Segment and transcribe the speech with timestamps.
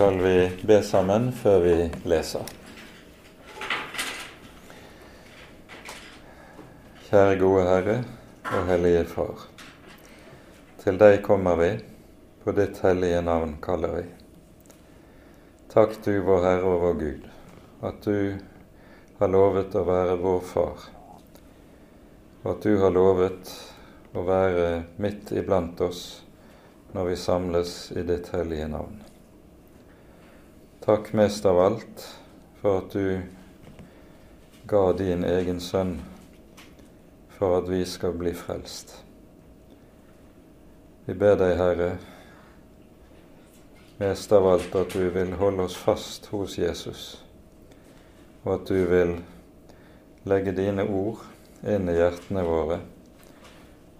[0.00, 1.72] skal vi be sammen før vi
[2.08, 2.46] leser.
[7.10, 7.96] Kjære gode Herre
[8.48, 9.42] og Hellige Far.
[10.80, 11.68] Til deg kommer vi,
[12.40, 14.06] på ditt hellige navn kaller vi.
[15.74, 17.28] Takk du, vår Herre og vår Gud,
[17.90, 18.40] at du
[19.20, 20.88] har lovet å være vår Far,
[22.40, 23.52] og at du har lovet
[24.16, 26.02] å være midt iblant oss
[26.96, 29.09] når vi samles i ditt hellige navn.
[30.80, 32.18] Takk mest av alt
[32.60, 33.20] for at du
[34.64, 35.98] ga din egen sønn
[37.36, 38.94] for at vi skal bli frelst.
[41.04, 41.90] Vi ber deg, Herre,
[44.00, 47.04] mest av alt at du vil holde oss fast hos Jesus,
[48.46, 49.18] og at du vil
[50.24, 51.20] legge dine ord
[51.60, 52.80] inn i hjertene våre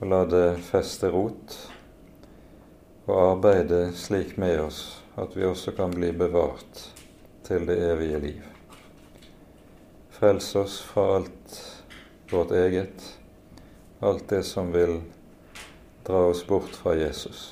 [0.00, 1.60] og la det feste rot
[3.04, 6.84] og arbeide slik med oss at vi også kan bli bevart
[7.44, 8.42] til det evige liv.
[10.10, 11.56] Frels oss fra alt
[12.30, 13.18] vårt eget,
[14.00, 15.00] alt det som vil
[16.06, 17.50] dra oss bort fra Jesus.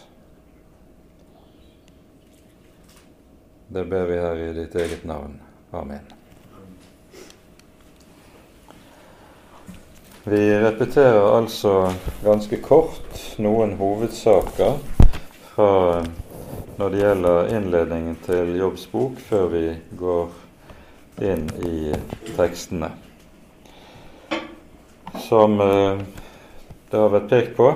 [3.68, 5.36] Det ber vi her i ditt eget navn.
[5.70, 6.06] Amen.
[10.24, 11.92] Vi repeterer altså
[12.24, 14.80] ganske kort noen hovedsaker
[15.52, 15.68] fra
[16.78, 19.62] når det gjelder innledningen til Jobbs bok, før vi
[19.98, 21.90] går inn i
[22.36, 22.92] tekstene.
[25.24, 26.04] Som eh,
[26.90, 27.72] det har vært pekt på,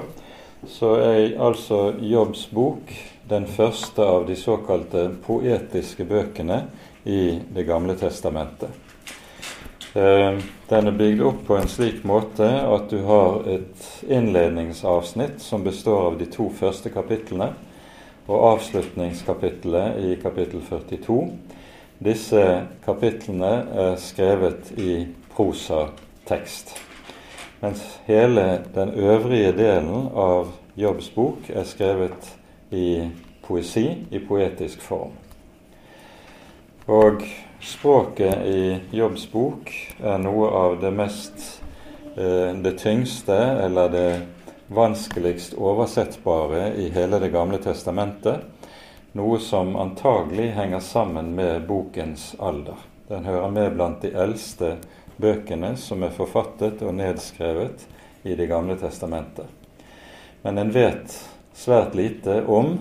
[0.71, 2.95] så er altså Jobbs bok
[3.29, 6.63] den første av de såkalte poetiske bøkene
[7.03, 8.71] i Det gamle testamentet.
[9.99, 10.39] Eh,
[10.71, 16.13] den er bygd opp på en slik måte at du har et innledningsavsnitt som består
[16.13, 17.51] av de to første kapitlene,
[18.27, 21.19] og avslutningskapittelet i kapittel 42.
[22.03, 22.45] Disse
[22.85, 23.53] kapitlene
[23.87, 26.75] er skrevet i prosatekst,
[27.63, 32.33] mens hele den øvrige delen av Jobbs bok er skrevet
[32.71, 33.11] i
[33.45, 35.13] poesi, i poetisk form.
[36.87, 37.23] Og
[37.63, 39.71] språket i Jobbs bok
[40.03, 41.45] er noe av det mest
[42.17, 44.09] eh, det tyngste eller det
[44.75, 48.41] vanskeligst oversettbare i hele Det gamle testamentet,
[49.13, 52.77] noe som antagelig henger sammen med bokens alder.
[53.09, 54.77] Den hører med blant de eldste
[55.17, 57.85] bøkene som er forfattet og nedskrevet
[58.23, 59.47] i Det gamle testamentet.
[60.43, 61.19] Men en vet
[61.55, 62.79] svært lite om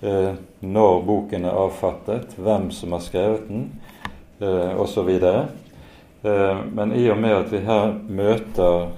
[0.00, 3.70] eh, når boken er avfattet, hvem som har skrevet den,
[4.40, 5.08] eh, osv.
[6.24, 8.90] Eh, men i og med at vi her møter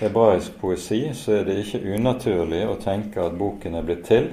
[0.00, 4.30] hebraisk poesi, så er det ikke unaturlig å tenke at boken er blitt til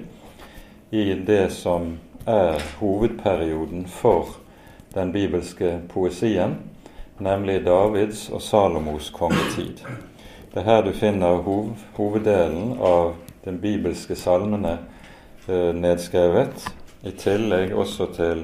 [0.92, 1.94] i det som
[2.28, 4.38] er hovedperioden for
[4.94, 6.58] den bibelske poesien,
[7.18, 9.86] nemlig Davids og Salomos kongetid.
[10.52, 13.14] Det er her du finner hov hoveddelen av
[13.46, 14.78] den bibelske salmene
[15.48, 16.68] eh, nedskrevet,
[17.08, 18.44] i tillegg også til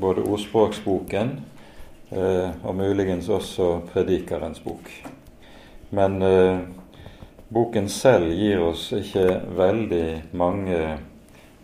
[0.00, 1.36] både ordspråksboken
[2.10, 4.90] eh, og muligens også Predikerens bok.
[5.90, 6.58] Men eh,
[7.48, 9.26] boken selv gir oss ikke
[9.56, 10.80] veldig mange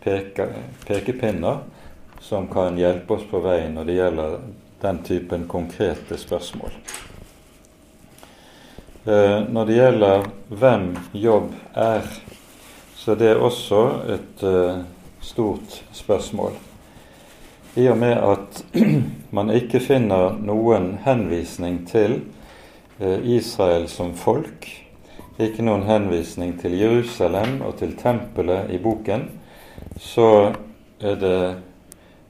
[0.05, 0.49] peke,
[0.87, 1.65] pekepinner
[2.23, 4.37] som kan hjelpe oss på vei når det gjelder
[4.83, 6.71] den typen konkrete spørsmål.
[9.05, 12.07] Eh, når det gjelder hvem jobb er,
[12.95, 13.81] så det er også
[14.15, 14.85] et eh,
[15.23, 16.55] stort spørsmål.
[17.75, 18.63] I og med at
[19.37, 22.21] man ikke finner noen henvisning til
[23.25, 24.69] Israel som folk.
[25.43, 29.25] Ikke noen henvisning til Jerusalem og til tempelet i boken.
[29.99, 30.27] Så
[31.01, 31.37] det,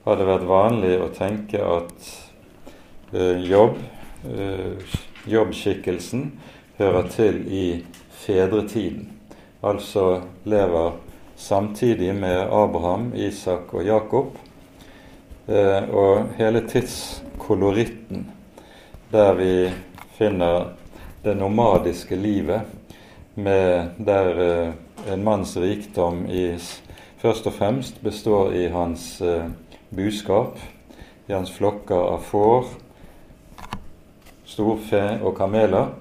[0.03, 2.07] har det vært vanlig å tenke at
[3.13, 3.77] eh, jobb,
[4.27, 4.95] eh,
[5.29, 6.25] jobbskikkelsen
[6.79, 7.65] hører til i
[8.23, 9.11] fedretiden.
[9.63, 10.97] Altså lever
[11.39, 14.35] samtidig med Abraham, Isak og Jakob.
[15.47, 18.29] Eh, og hele tidskoloritten
[19.11, 19.53] der vi
[20.23, 20.65] finner
[21.23, 22.61] det nomadiske livet
[23.33, 24.73] med der eh,
[25.13, 26.55] en manns rikdom i,
[27.19, 29.49] først og fremst består i hans eh,
[29.89, 30.55] buskap,
[31.27, 32.71] i hans flokker av får,
[34.47, 35.91] storfe og kameler,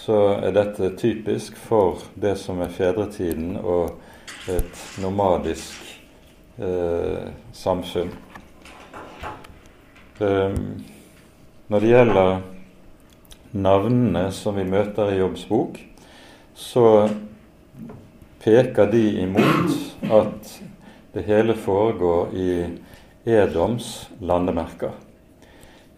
[0.00, 3.98] så er dette typisk for det som er fedretiden og
[4.48, 5.98] et nomadisk
[6.56, 8.14] eh, samfunn.
[10.18, 10.86] Um,
[11.68, 12.38] når det gjelder
[13.52, 15.78] navnene som vi møter i Jobbs bok,
[16.58, 17.08] så
[18.42, 19.74] peker de imot
[20.10, 20.54] at
[21.14, 22.50] det hele foregår i
[23.28, 24.94] Edoms landemerker.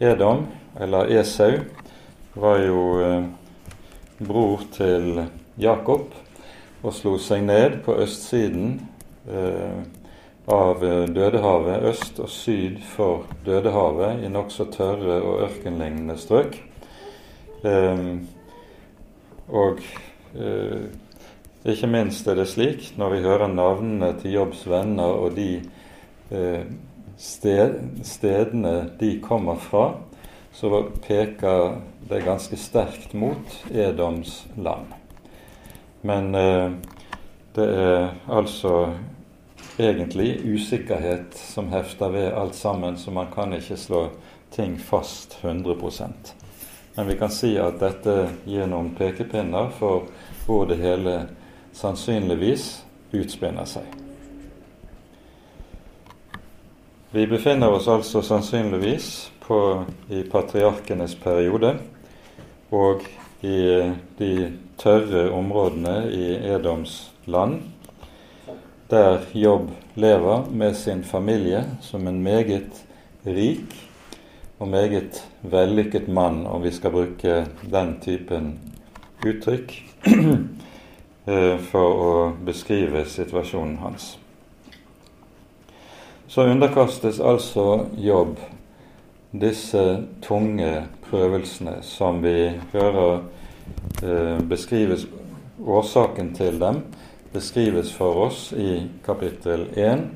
[0.01, 0.47] Edom,
[0.81, 1.59] eller Esau,
[2.35, 3.25] var jo eh,
[4.19, 5.25] bror til
[5.61, 6.15] Jakob
[6.81, 8.79] og slo seg ned på østsiden
[9.29, 9.83] eh,
[10.51, 16.57] av eh, Dødehavet, øst og syd for Dødehavet, i nokså tørre og ørkenlignende strøk.
[17.63, 18.29] Um,
[19.49, 19.81] og
[20.35, 20.85] uh,
[21.69, 25.61] ikke minst er det slik, når vi hører navnene til Jobbs venner og de
[26.33, 26.63] uh,
[27.21, 27.77] sted,
[28.07, 29.91] stedene de kommer fra,
[30.57, 31.77] så peker
[32.09, 34.97] det ganske sterkt mot Edoms land.
[36.03, 36.73] Men uh,
[37.57, 38.95] det er altså
[39.81, 44.07] egentlig usikkerhet som hefter ved alt sammen, så man kan ikke slå
[44.51, 45.77] ting fast 100
[46.95, 50.09] Men vi kan si at dette gir noen pekepinner for
[50.47, 51.17] hvor det hele
[51.77, 52.71] sannsynligvis
[53.15, 53.87] utspinner seg.
[57.11, 61.75] Vi befinner oss altså sannsynligvis på, i patriarkenes periode
[62.71, 63.03] og
[63.43, 63.61] i
[64.19, 64.33] de
[64.79, 67.63] tørre områdene i Edoms land
[68.91, 72.85] der Jobb lever med sin familie som en meget
[73.27, 73.90] rik
[74.61, 78.53] og meget vellykket mann, om vi skal bruke den typen
[79.27, 79.73] uttrykk
[81.27, 82.13] eh, for å
[82.45, 84.13] beskrive situasjonen hans.
[86.31, 88.37] Så underkastes altså Jobb
[89.33, 89.85] disse
[90.23, 93.23] tunge prøvelsene som vi hører
[94.05, 95.09] eh, beskrives
[95.61, 96.85] årsaken til dem
[97.33, 100.07] beskrives for oss i kapittel 1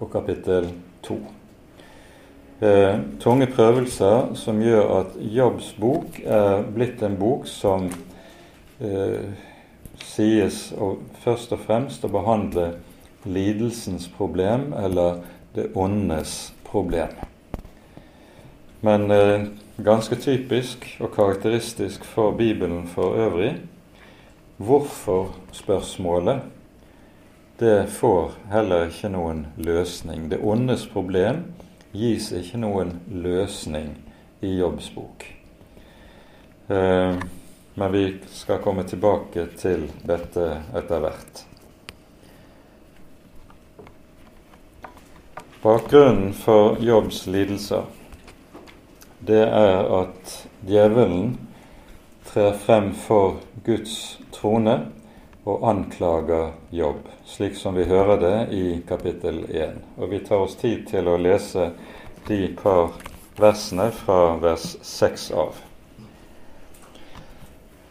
[0.00, 0.70] og kapittel
[1.06, 1.18] 2.
[2.60, 7.90] Eh, tunge prøvelser som gjør at Jobbs bok er blitt en bok som
[8.80, 9.26] eh,
[10.00, 12.70] sies å, først og fremst å behandle
[13.28, 15.20] lidelsens problem eller
[15.52, 17.12] det ondes problem.
[18.80, 19.52] Men eh,
[19.84, 23.52] ganske typisk og karakteristisk for Bibelen for øvrig
[24.56, 26.40] hvorfor-spørsmålet
[27.60, 30.30] det får heller ikke noen løsning.
[30.32, 31.44] Det ondes problem
[31.96, 33.94] gis ikke noen løsning
[34.44, 35.26] i Jobbs bok.
[36.68, 37.18] Eh,
[37.74, 41.44] men vi skal komme tilbake til dette etter hvert.
[45.62, 47.88] Bakgrunnen for Jobbs lidelser
[49.26, 50.34] det er at
[50.68, 51.32] djevelen
[52.28, 54.76] trer frem for Guds trone
[55.46, 59.76] og anklager Jobb, slik som vi hører det i kapittel 1.
[59.96, 61.68] Og vi tar oss tid til å lese
[62.26, 62.96] de par
[63.38, 65.60] versene fra vers 6 av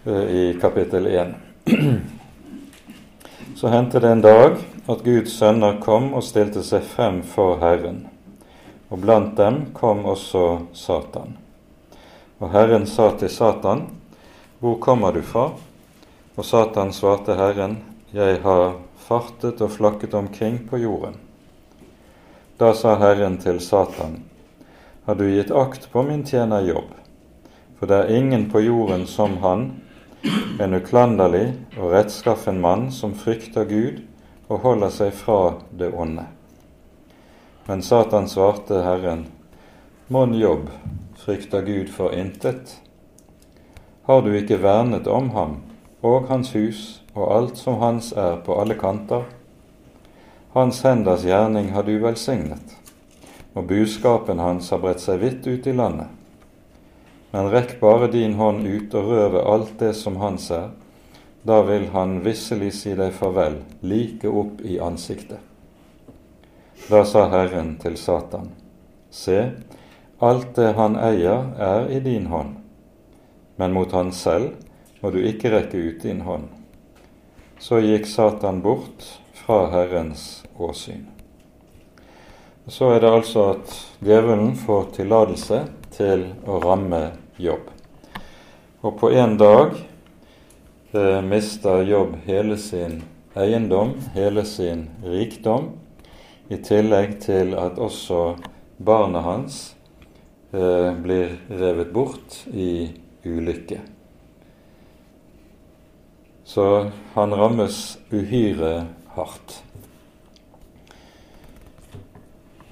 [0.03, 1.31] eh, i kapittel 1.
[3.55, 4.57] Så hendte det en dag
[4.91, 8.01] at Guds sønner kom og stilte seg frem for Herren,
[8.91, 10.43] og blant dem kom også
[10.75, 11.37] Satan.
[12.43, 13.87] Og Herren sa til Satan,
[14.59, 15.53] Hvor kommer du fra?
[16.35, 17.77] Og Satan svarte Herren,
[18.11, 21.15] Jeg har fartet og flakket omkring på jorden.
[22.59, 24.23] Da sa Herren til Satan,
[25.05, 26.91] Har du gitt akt på min tjener Jobb?
[27.79, 29.81] For det er ingen på jorden som han,
[30.59, 34.01] en uklanderlig og rettskaffen mann som frykter Gud
[34.49, 36.25] og holder seg fra det onde.
[37.67, 39.27] Men Satan svarte Herren,
[40.07, 40.67] Mon Jobb
[41.15, 42.81] frykter Gud for intet?
[44.03, 45.55] Har du ikke vernet om ham
[46.05, 46.83] og hans hus
[47.15, 49.23] og alt som hans er på alle kanter.
[50.55, 52.75] Hans henders gjerning har du velsignet,
[53.55, 56.11] og budskapen hans har bredt seg vidt ut i landet.
[57.33, 60.69] Men rekk bare din hånd ut og rør ved alt det som hans er,
[61.45, 65.41] da vil han visselig si deg farvel like opp i ansiktet.
[66.89, 68.51] Da sa Herren til Satan,
[69.11, 69.51] Se,
[70.19, 72.55] alt det han eier, er i din hånd,
[73.59, 74.64] men mot han selv
[75.05, 76.47] må du ikke rekke ut din hånd.
[77.61, 79.03] Så gikk Satan bort
[79.37, 81.03] fra Herrens åsyn.
[82.65, 85.61] Så er det altså at djevelen får tillatelse
[85.93, 87.03] til å ramme
[87.37, 87.69] Jobb.
[88.81, 93.03] Og på en dag eh, mister Jobb hele sin
[93.37, 95.75] eiendom, hele sin rikdom,
[96.49, 98.39] i tillegg til at også
[98.81, 99.75] barna hans
[100.49, 102.87] eh, blir revet bort i
[103.21, 103.85] ulykke.
[106.45, 108.85] Så han rammes uhyre
[109.15, 109.63] hardt.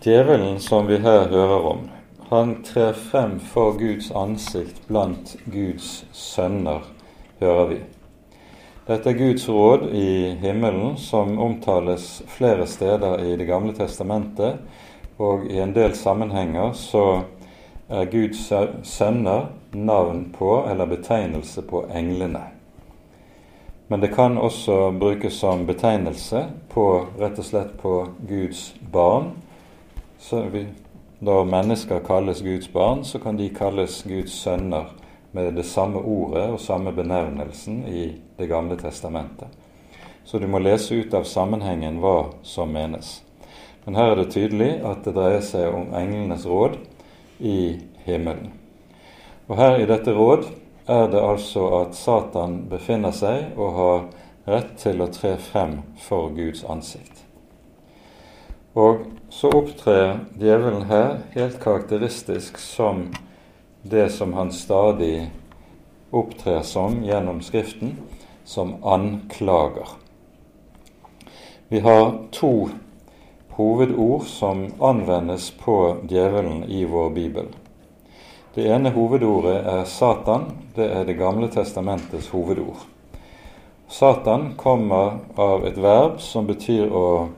[0.03, 1.89] Djevelen som vi her hører om,
[2.29, 6.85] han trer frem for Guds ansikt blant Guds sønner,
[7.39, 7.81] hører vi.
[8.87, 14.59] Dette er Guds råd i himmelen, som omtales flere steder i Det gamle testamentet,
[15.17, 17.23] og i en del sammenhenger så
[17.89, 18.49] er Guds
[18.83, 22.43] sønner navn på eller betegnelse på englene.
[23.87, 26.85] Men det kan også brukes som betegnelse på
[27.19, 29.31] rett og slett på Guds barn.
[30.51, 30.65] Vi,
[31.19, 34.93] når mennesker kalles Guds barn, så kan de kalles Guds sønner
[35.31, 39.47] med det samme ordet og samme benevnelsen i Det gamle testamentet.
[40.25, 43.21] Så du må lese ut av sammenhengen hva som menes.
[43.85, 46.79] Men her er det tydelig at det dreier seg om englenes råd
[47.39, 48.53] i himmelen.
[49.47, 50.47] Og her i dette råd
[50.87, 54.01] er det altså at Satan befinner seg og har
[54.49, 57.23] rett til å tre frem for Guds ansikt.
[58.73, 63.07] Og så opptrer djevelen her helt karakteristisk som
[63.83, 65.29] det som han stadig
[66.13, 67.97] opptrer som gjennom Skriften,
[68.43, 69.95] som anklager.
[71.67, 72.69] Vi har to
[73.55, 77.45] hovedord som anvendes på djevelen i vår bibel.
[78.53, 80.43] Det ene hovedordet er Satan.
[80.75, 82.85] Det er Det gamle testamentets hovedord.
[83.87, 87.29] Satan kommer av et verb som betyr å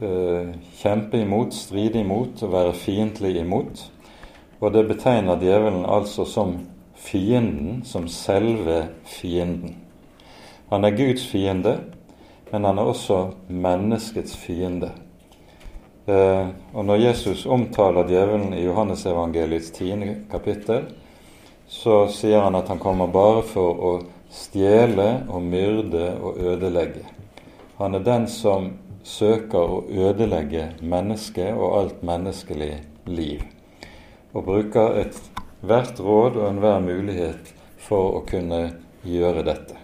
[0.00, 3.90] eh, kjempe imot, stride imot, være fiendtlig imot.
[4.60, 6.54] Og det betegner djevelen altså som
[6.94, 9.76] fienden, som selve fienden.
[10.70, 11.80] Han er Guds fiende,
[12.52, 14.92] men han er også menneskets fiende.
[16.06, 20.84] Eh, og når Jesus omtaler djevelen i Johannesevangeliets tiende kapittel,
[21.66, 23.92] så sier han at han kommer bare for å
[24.30, 27.02] stjele og myrde og ødelegge.
[27.80, 28.68] Han er den som
[29.06, 32.72] søker å ødelegge mennesket og alt menneskelig
[33.10, 33.42] liv,
[34.30, 37.50] og bruker ethvert råd og enhver mulighet
[37.82, 38.60] for å kunne
[39.06, 39.82] gjøre dette.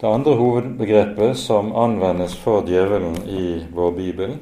[0.00, 3.44] Det andre hovedbegrepet som anvendes for djevelen i
[3.76, 4.38] vår bibel,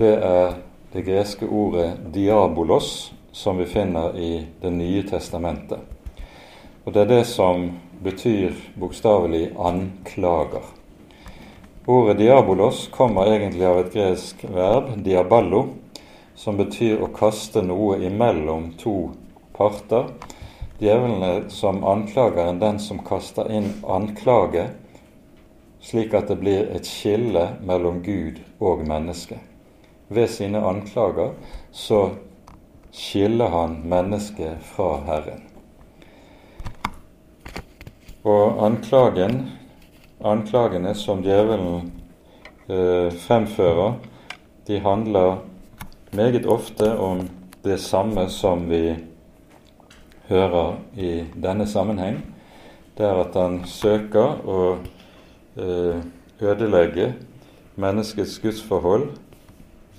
[0.00, 0.54] det er
[0.92, 5.78] det greske ordet 'diabolos', som vi finner i Det nye testamentet.
[6.84, 7.70] Og Det er det som
[8.02, 10.72] betyr bokstavelig 'anklager'.
[11.86, 15.68] Ordet 'diabolos' kommer egentlig av et gresk verb, 'diaballo',
[16.34, 19.10] som betyr å kaste noe imellom to
[19.52, 20.04] parter.
[20.80, 24.70] Djevelen er som anklageren den som kaster inn anklage,
[25.80, 29.49] slik at det blir et skille mellom Gud og menneske
[30.10, 31.32] ved sine anklager
[31.72, 32.10] så
[32.90, 35.44] skiller han mennesket fra Herren.
[38.26, 39.44] Og anklagen,
[40.20, 41.92] anklagene som djevelen
[42.68, 43.94] eh, fremfører,
[44.66, 45.38] de handler
[46.12, 47.22] meget ofte om
[47.64, 48.96] det samme som vi
[50.28, 52.20] hører i denne sammenheng.
[52.98, 54.60] Det er at han søker å
[55.56, 56.02] eh,
[56.42, 57.12] ødelegge
[57.80, 59.12] menneskets gudsforhold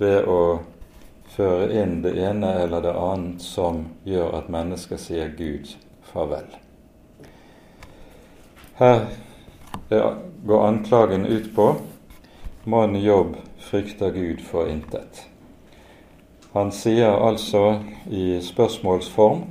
[0.02, 0.42] ved å
[1.32, 5.70] føre inn det ene eller det annet som gjør at mennesker sier Gud
[6.12, 6.50] farvel.
[8.76, 9.06] Her
[10.44, 11.68] går anklagen ut på
[12.64, 15.26] mannen jobb frykter Gud for intet.
[16.52, 17.78] Han sier altså
[18.12, 19.46] i spørsmålsform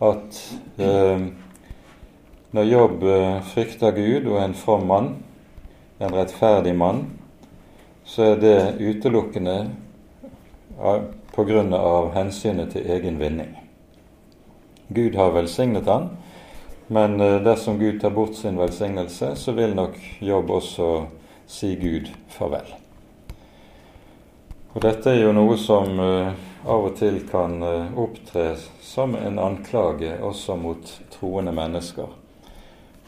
[0.00, 0.38] at
[0.80, 1.26] eh,
[2.56, 5.10] når Jobb eh, frykter Gud og er en from mann,
[6.00, 7.04] en rettferdig mann,
[8.06, 9.70] så er det utelukkende
[11.34, 12.10] pga.
[12.14, 13.56] hensynet til egen vinning.
[14.88, 16.08] Gud har velsignet han,
[16.86, 21.06] men eh, dersom Gud tar bort sin velsignelse, så vil nok Jobb også
[21.46, 22.70] si Gud farvel.
[24.74, 26.30] Og Dette er jo noe som uh,
[26.68, 28.50] av og til kan uh, opptre
[28.84, 32.12] som en anklage også mot troende mennesker.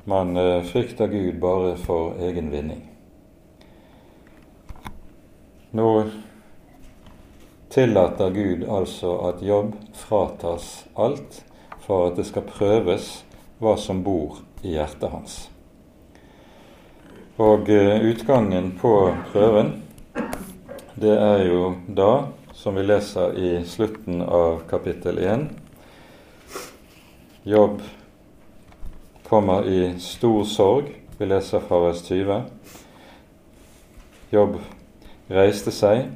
[0.09, 0.33] Man
[0.64, 2.81] frykter Gud bare for egen vinning.
[5.71, 6.05] Nå
[7.69, 11.43] tillater Gud altså at jobb fratas alt
[11.85, 13.11] for at det skal prøves
[13.61, 15.35] hva som bor i hjertet hans.
[17.39, 18.93] Og eh, utgangen på
[19.33, 19.75] prøven,
[20.97, 22.13] det er jo da,
[22.57, 25.47] som vi leser i slutten av kapittel 1
[27.49, 27.79] Jobb
[29.29, 30.91] kommer i stor sorg.
[31.19, 32.43] Vi leser fra vers 20.
[34.31, 34.59] Jobb
[35.28, 36.08] reiste seg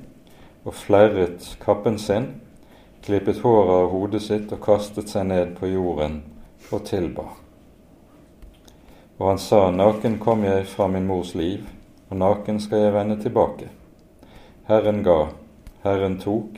[0.64, 2.28] og flerret kappen sin,
[3.02, 6.20] klippet håret av hodet sitt og kastet seg ned på jorden
[6.70, 7.26] og tilba.
[9.18, 11.66] Og han sa, Naken kom jeg fra min mors liv,
[12.10, 13.68] og naken skal jeg vende tilbake.
[14.68, 15.18] Herren ga,
[15.84, 16.56] Herren tok,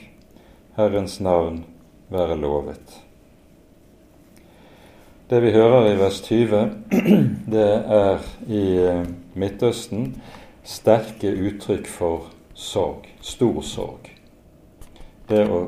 [0.77, 1.65] Herrens navn
[2.13, 3.01] være lovet.
[5.31, 6.65] Det vi hører i vers 20,
[7.55, 7.69] det
[7.99, 8.65] er i
[9.35, 10.11] Midtøsten
[10.65, 12.34] sterke uttrykk for
[12.65, 14.11] sorg, stor sorg.
[15.29, 15.59] det å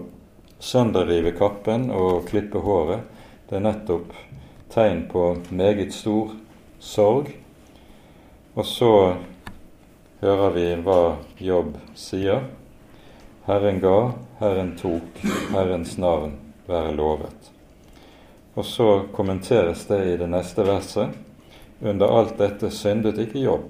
[0.60, 3.04] sønderrive kappen og klippe håret,
[3.48, 4.14] det er nettopp
[4.72, 6.32] tegn på meget stor
[6.80, 7.28] sorg.
[8.56, 8.92] Og så
[10.22, 11.00] hører vi hva
[11.38, 12.48] Jobb sier.
[13.46, 13.98] Herren ga,
[14.40, 15.20] Herren tok,
[15.52, 17.52] Herrens navn være lovet.
[18.56, 21.12] Og så kommenteres det i det neste verset.
[21.84, 23.68] Under alt dette syndet ikke Jobb.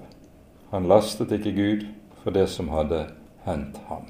[0.71, 1.87] Han lastet ikke Gud
[2.27, 3.05] for det som hadde
[3.45, 4.03] hendt ham.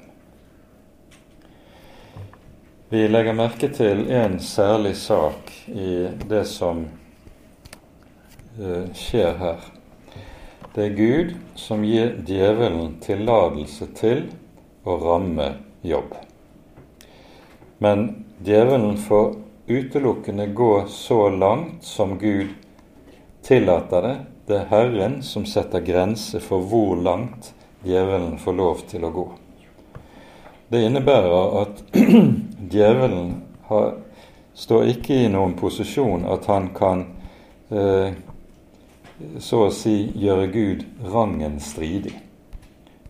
[2.89, 6.79] Vi legger merke til en særlig sak i det som
[8.57, 9.67] uh, skjer her.
[10.73, 14.23] Det er Gud som gir djevelen tillatelse til
[14.81, 15.51] å ramme
[15.85, 16.15] jobb.
[17.77, 18.07] Men
[18.41, 19.35] djevelen får
[19.67, 22.49] utelukkende gå så langt som Gud
[23.45, 24.17] tillater det.
[24.49, 27.53] Det er Herren som setter grenser for hvor langt
[27.83, 29.27] djevelen får lov til å gå.
[30.67, 31.83] Det innebærer at
[32.73, 33.33] djevelen
[33.69, 33.93] har,
[34.53, 37.05] står ikke i noen posisjon at han kan
[37.69, 38.17] eh,
[39.39, 42.15] så å si gjøre Gud rangen stridig.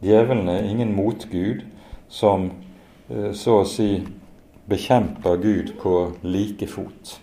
[0.04, 1.64] Djevelen er ingen motgud
[2.10, 2.52] som
[3.10, 4.04] eh, så å si
[4.68, 5.96] bekjemper Gud på
[6.28, 7.18] like fot.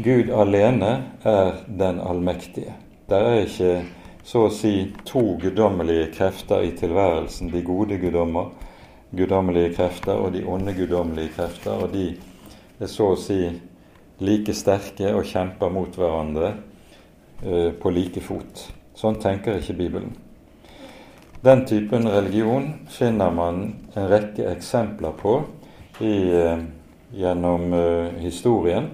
[0.00, 0.92] Gud alene
[1.28, 2.72] er den allmektige.
[3.10, 3.72] Der er ikke
[4.24, 8.50] så å si to guddommelige krefter i tilværelsen, de gode guddommer
[9.16, 12.12] guddommelige krefter og de onde guddommelige krefter, og de
[12.80, 13.42] er så å si
[14.20, 16.52] like sterke og kjemper mot hverandre
[17.42, 18.66] eh, på like fot.
[18.94, 20.12] Sånn tenker ikke Bibelen.
[21.40, 23.62] Den typen religion finner man
[23.94, 25.38] en rekke eksempler på
[26.04, 26.60] i, uh,
[27.16, 28.90] gjennom uh, historien.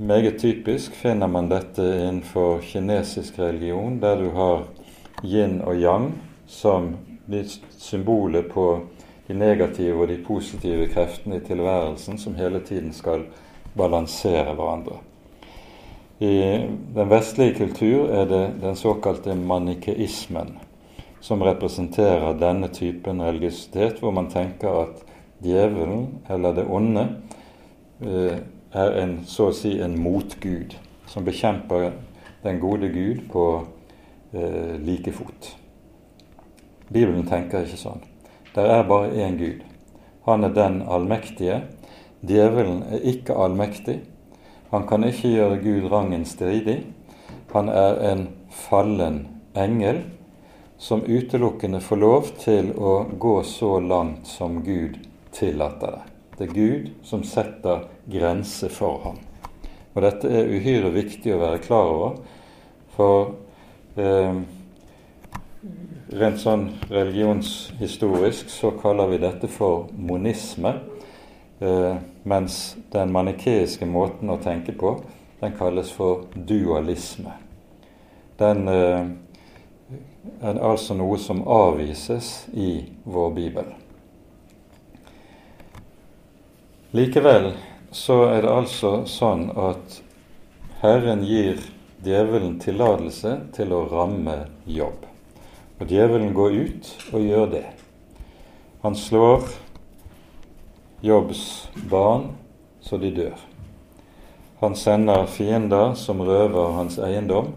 [0.00, 4.62] Meget typisk finner man dette innenfor kinesisk religion, der du har
[5.24, 6.12] yin og yang
[6.46, 6.94] som
[7.76, 8.80] symbolet på
[9.28, 13.26] de negative og de positive kreftene i tilværelsen som hele tiden skal
[13.76, 14.96] balansere hverandre.
[16.18, 16.32] I
[16.94, 20.54] den vestlige kultur er det den såkalte manikeismen
[21.20, 25.04] som representerer denne typen religiøsitet, hvor man tenker at
[25.44, 27.04] djevelen, eller det onde,
[28.00, 28.40] eh,
[28.72, 30.76] er en, så å si en motgud
[31.10, 31.90] som bekjemper
[32.42, 33.46] den gode Gud på
[34.32, 35.56] eh, like fot.
[36.88, 38.04] Bibelen tenker ikke sånn.
[38.54, 39.62] Det er bare én Gud.
[40.26, 41.62] Han er den allmektige.
[42.26, 44.00] Djevelen er ikke allmektig.
[44.70, 46.80] Han kan ikke gjøre Gud rangen stridig.
[47.52, 49.22] Han er en fallen
[49.58, 50.04] engel
[50.78, 54.96] som utelukkende får lov til å gå så langt som Gud
[55.34, 56.19] tillater det.
[56.40, 59.18] Det er Gud som setter grenser for ham.
[59.92, 62.14] Og dette er uhyre viktig å være klar over,
[62.96, 63.34] for
[64.00, 64.40] eh,
[66.10, 70.72] Rent sånn religionshistorisk så kaller vi dette for monisme,
[71.60, 72.56] eh, mens
[72.90, 74.96] den manikeiske måten å tenke på,
[75.44, 77.36] den kalles for dualisme.
[78.40, 79.12] Den eh,
[80.40, 82.72] er altså noe som avvises i
[83.04, 83.70] vår bibel.
[86.92, 87.52] Likevel
[87.90, 90.00] så er det altså sånn at
[90.80, 91.60] Herren gir
[92.02, 94.34] djevelen tillatelse til å ramme
[94.66, 95.04] jobb.
[95.78, 97.66] Og djevelen går ut og gjør det.
[98.82, 99.46] Han slår
[101.06, 102.32] Jobbs barn
[102.82, 103.36] så de dør.
[104.58, 107.52] Han sender fiender som røver hans eiendom,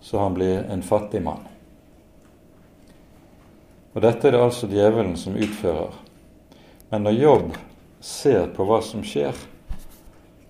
[0.00, 1.44] så han blir en fattig mann.
[3.92, 5.92] Og Dette er det altså djevelen som utfører.
[6.88, 7.52] Men når Jobb
[8.02, 9.36] ser på hva som skjer,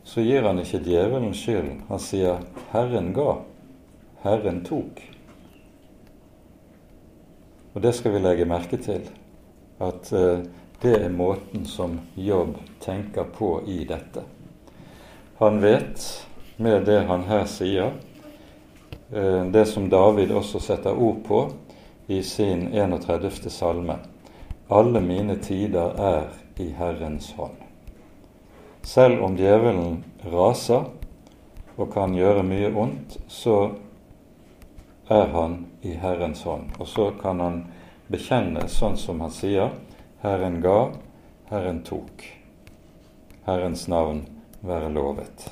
[0.05, 1.83] så gir han ikke djevelen skylden.
[1.88, 2.41] Han sier
[2.73, 3.37] 'Herren ga,
[4.25, 5.03] Herren tok'.
[7.75, 9.09] Og det skal vi legge merke til,
[9.81, 10.41] at uh,
[10.83, 14.25] det er måten som Jobb tenker på i dette.
[15.38, 17.93] Han vet med det han her sier,
[19.12, 21.53] uh, det som David også setter ord på
[22.09, 23.51] i sin 31.
[23.51, 23.97] salme.
[24.69, 27.57] Alle mine tider er i Herrens hånd.
[28.83, 30.88] Selv om djevelen raser
[31.77, 33.71] og kan gjøre mye ondt, så
[35.09, 36.75] er han i Herrens hånd.
[36.79, 37.65] Og så kan han
[38.12, 39.73] bekjenne sånn som han sier
[40.23, 40.93] Herren ga,
[41.51, 42.27] Herren tok.
[43.47, 44.23] Herrens navn
[44.62, 45.49] være lovet.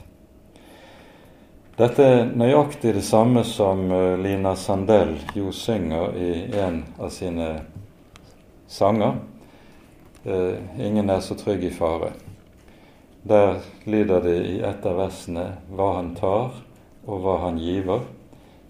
[1.81, 7.47] Dette er nøyaktig det samme som eh, Lina Sandell jo synger i en av sine
[8.69, 9.17] sanger.
[10.25, 12.13] Eh, 'Ingen er så trygg i fare'.
[13.23, 16.51] Der lyder det i et av versene 'Hva han tar,
[17.07, 18.05] og hva han giver'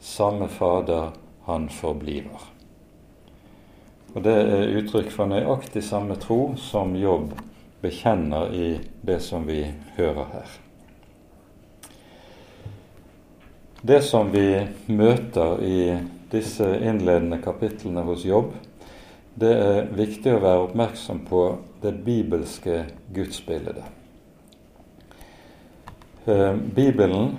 [0.00, 1.12] samme Fader
[1.44, 2.40] han forbliver.
[4.14, 7.34] Og det er uttrykk for nøyaktig samme tro som Jobb
[7.82, 9.64] bekjenner i det som vi
[9.96, 10.48] hører her.
[13.82, 15.98] Det som vi møter i
[16.32, 18.52] disse innledende kapitlene hos Jobb,
[19.38, 21.44] det er viktig å være oppmerksom på
[21.82, 22.82] det bibelske
[23.14, 23.84] gudsbildet.
[26.26, 27.36] Eh, Bibelen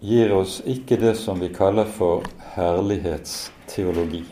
[0.00, 4.24] gir oss ikke det som vi kaller for herlighetsteologi.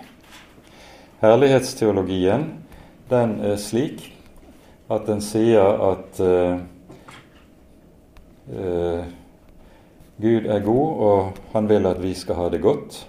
[1.21, 2.51] Herlighetsteologien
[3.11, 4.11] den er slik
[4.93, 6.59] at den sier at uh,
[8.53, 9.05] uh,
[10.21, 13.01] Gud er god, og han vil at vi skal ha det godt.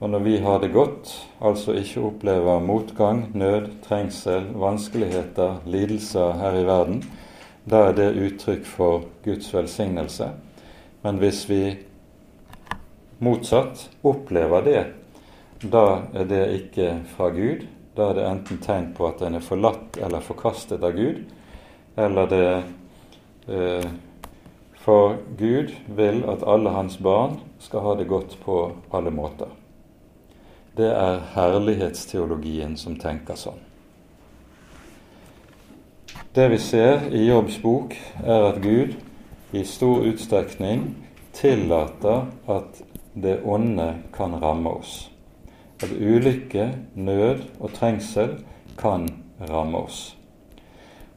[0.00, 1.10] Og når vi har det godt,
[1.44, 7.02] altså ikke opplever motgang, nød, trengsel, vanskeligheter, lidelser her i verden,
[7.68, 10.30] da er det uttrykk for Guds velsignelse.
[11.04, 11.60] Men hvis vi
[13.20, 14.80] motsatt opplever det,
[15.68, 15.84] da
[16.16, 17.68] er det ikke fra Gud.
[17.96, 21.26] Da er det enten tegn på at en er forlatt eller forkastet av Gud,
[22.00, 22.46] eller det
[23.52, 23.90] eh,
[24.80, 28.62] For Gud vil at alle hans barn skal ha det godt på
[28.96, 29.59] alle måter.
[30.76, 33.58] Det er herlighetsteologien som tenker sånn.
[36.34, 38.94] Det vi ser i Jobbs bok, er at Gud
[39.50, 40.84] i stor utstrekning
[41.34, 42.82] tillater at
[43.18, 45.10] det onde kan ramme oss.
[45.82, 48.36] At ulykke, nød og trengsel
[48.78, 49.08] kan
[49.50, 50.14] ramme oss.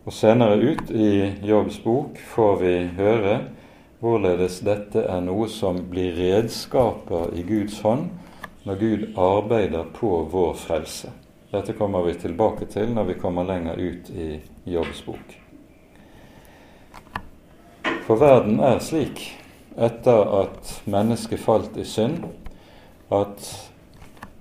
[0.05, 3.37] Og Senere ut i Jobbs bok får vi høre
[4.01, 8.09] hvorledes dette er noe som blir redskaper i Guds hånd
[8.63, 11.11] når Gud arbeider på vår frelse.
[11.51, 15.35] Dette kommer vi tilbake til når vi kommer lenger ut i Jobbs bok.
[18.07, 19.21] For verden er slik
[19.79, 22.23] etter at mennesket falt i synd,
[23.11, 23.45] at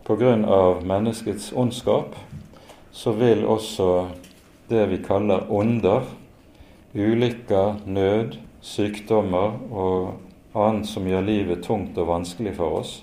[0.07, 0.81] pga.
[0.83, 2.17] menneskets ondskap
[2.93, 4.09] så vil også
[4.69, 6.03] det vi kaller onder,
[6.95, 10.13] ulykker, nød, sykdommer og
[10.55, 13.03] annet som gjør livet tungt og vanskelig for oss,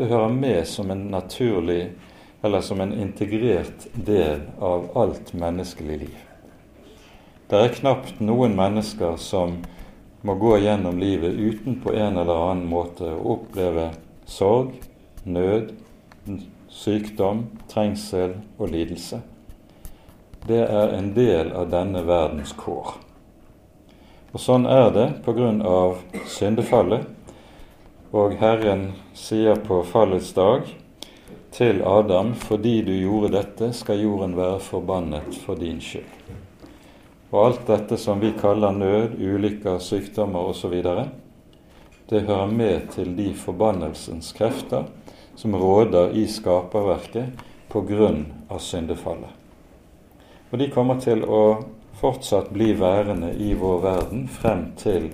[0.00, 1.90] det hører med som en naturlig
[2.42, 6.14] eller som en integrert del av alt menneskelig liv.
[7.50, 9.58] Det er knapt noen mennesker som
[10.24, 13.90] må gå gjennom livet uten på en eller annen måte å oppleve
[14.24, 14.72] sorg,
[15.28, 15.74] nød,
[16.72, 19.20] sykdom, trengsel og lidelse.
[20.48, 22.94] Det er en del av denne verdens kår.
[24.32, 27.04] Og Sånn er det på grunn av syndefallet.
[28.10, 30.64] Og Herren sier på fallets dag
[31.54, 36.08] til Adam, fordi du gjorde dette, skal jorden være forbannet for din skyld.
[37.30, 40.74] Og alt dette som vi kaller nød, ulykker, sykdommer osv.,
[42.10, 44.88] det hører med til de forbannelsens krefter
[45.38, 49.30] som råder i skaperverket på grunn av syndefallet.
[50.50, 51.62] Og de kommer til å
[52.02, 55.12] fortsatt bli værende i vår verden frem til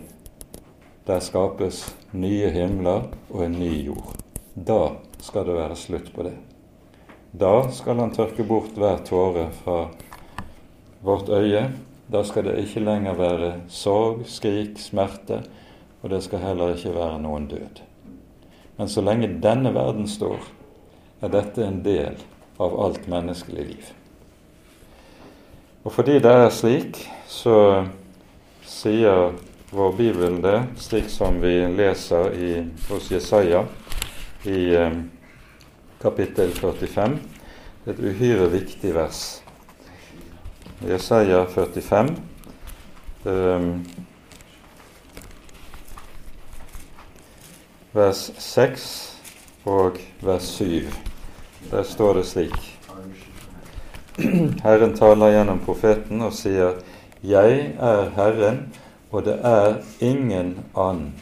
[1.06, 1.84] der skapes
[2.20, 4.14] nye himler og en ny jord.
[4.54, 6.36] Da skal det være slutt på det.
[7.36, 9.88] Da skal han tørke bort hver tåre fra
[11.04, 11.66] vårt øye,
[12.08, 15.42] da skal det ikke lenger være sorg, skrik, smerte,
[16.02, 17.82] og det skal heller ikke være noen død.
[18.76, 20.40] Men så lenge denne verden står,
[21.20, 22.18] er dette en del
[22.62, 23.92] av alt menneskelig liv.
[25.84, 26.98] Og fordi det er slik,
[27.28, 27.86] så
[28.66, 29.36] sier
[29.70, 33.64] vår bibel det, slik som vi leser i, hos Jesaja
[34.42, 34.92] i eh,
[36.02, 37.18] kapittel 45,
[37.86, 39.42] et uhyre viktig vers.
[40.86, 42.16] Jesaja 45.
[43.24, 43.68] Eh,
[47.96, 48.88] vers 6
[49.64, 50.88] og vers 7.
[51.70, 52.56] Der står det slik
[54.64, 56.78] Herren taler gjennom profeten og sier,
[57.22, 58.60] 'Jeg er Herren,
[59.10, 61.12] og det er ingen annen'.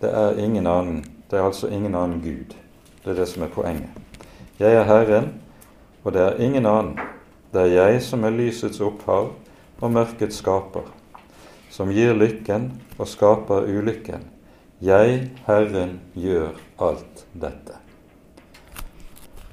[0.00, 1.04] Det er ingen annen.
[1.30, 2.54] Det er altså ingen annen Gud.
[3.04, 3.90] Det er det som er poenget.
[4.58, 5.40] Jeg er Herren,
[6.04, 6.98] og det er ingen annen.
[7.52, 9.32] Det er jeg som er lysets opphav
[9.80, 10.86] og mørkets skaper,
[11.70, 14.24] som gir lykken og skaper ulykken.
[14.82, 17.78] Jeg, Herren, gjør alt dette.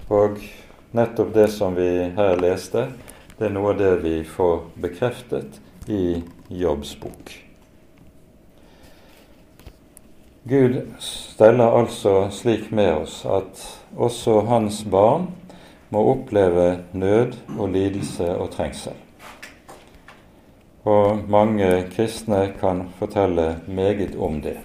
[0.09, 0.37] Og
[0.91, 2.89] nettopp det som vi her leste,
[3.39, 7.31] det er noe av det vi får bekreftet i Jobbs bok.
[10.43, 13.61] Gud steller altså slik med oss at
[13.97, 15.27] også hans barn
[15.89, 18.97] må oppleve nød og lidelse og trengsel.
[20.83, 24.57] Og mange kristne kan fortelle meget om det.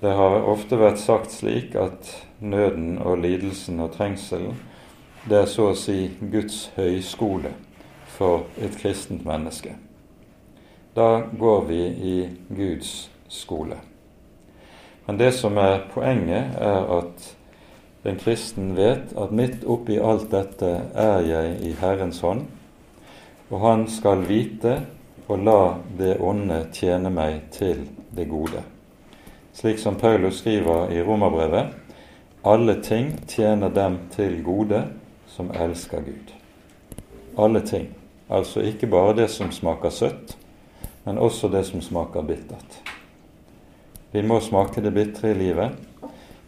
[0.00, 4.54] Det har ofte vært sagt slik at nøden og lidelsen og trengselen
[5.28, 7.50] det er så å si Guds høyskole
[8.18, 9.76] for et kristent menneske.
[10.96, 12.16] Da går vi i
[12.48, 13.78] Guds skole.
[15.06, 17.34] Men det som er poenget, er at
[18.02, 22.46] den kristen vet at midt oppi alt dette er jeg i Herrens hånd,
[23.50, 24.80] og han skal vite
[25.28, 25.60] og la
[25.98, 27.84] det onde tjene meg til
[28.16, 28.62] det gode.
[29.54, 31.72] Slik som Paulus skriver i Romerbrevet,
[32.44, 34.84] alle ting tjener dem til gode
[35.26, 36.34] som elsker Gud.
[37.38, 37.88] Alle ting.
[38.30, 40.36] Altså ikke bare det som smaker søtt,
[41.04, 42.80] men også det som smaker bittert.
[44.12, 45.76] Vi må smake det bitre i livet,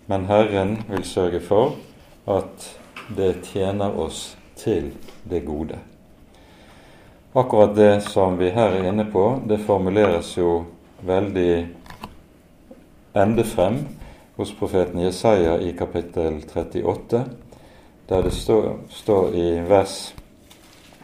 [0.08, 1.76] men Herren vil sørge for
[2.28, 2.66] at
[3.16, 4.90] det tjener oss til
[5.28, 5.78] det gode.
[7.34, 10.64] Akkurat det som vi her er inne på, det formuleres jo
[11.06, 11.52] veldig
[13.16, 13.78] ende frem
[14.36, 17.24] hos profeten Jesaja i kapittel 38,
[18.08, 20.14] der det står, står i vers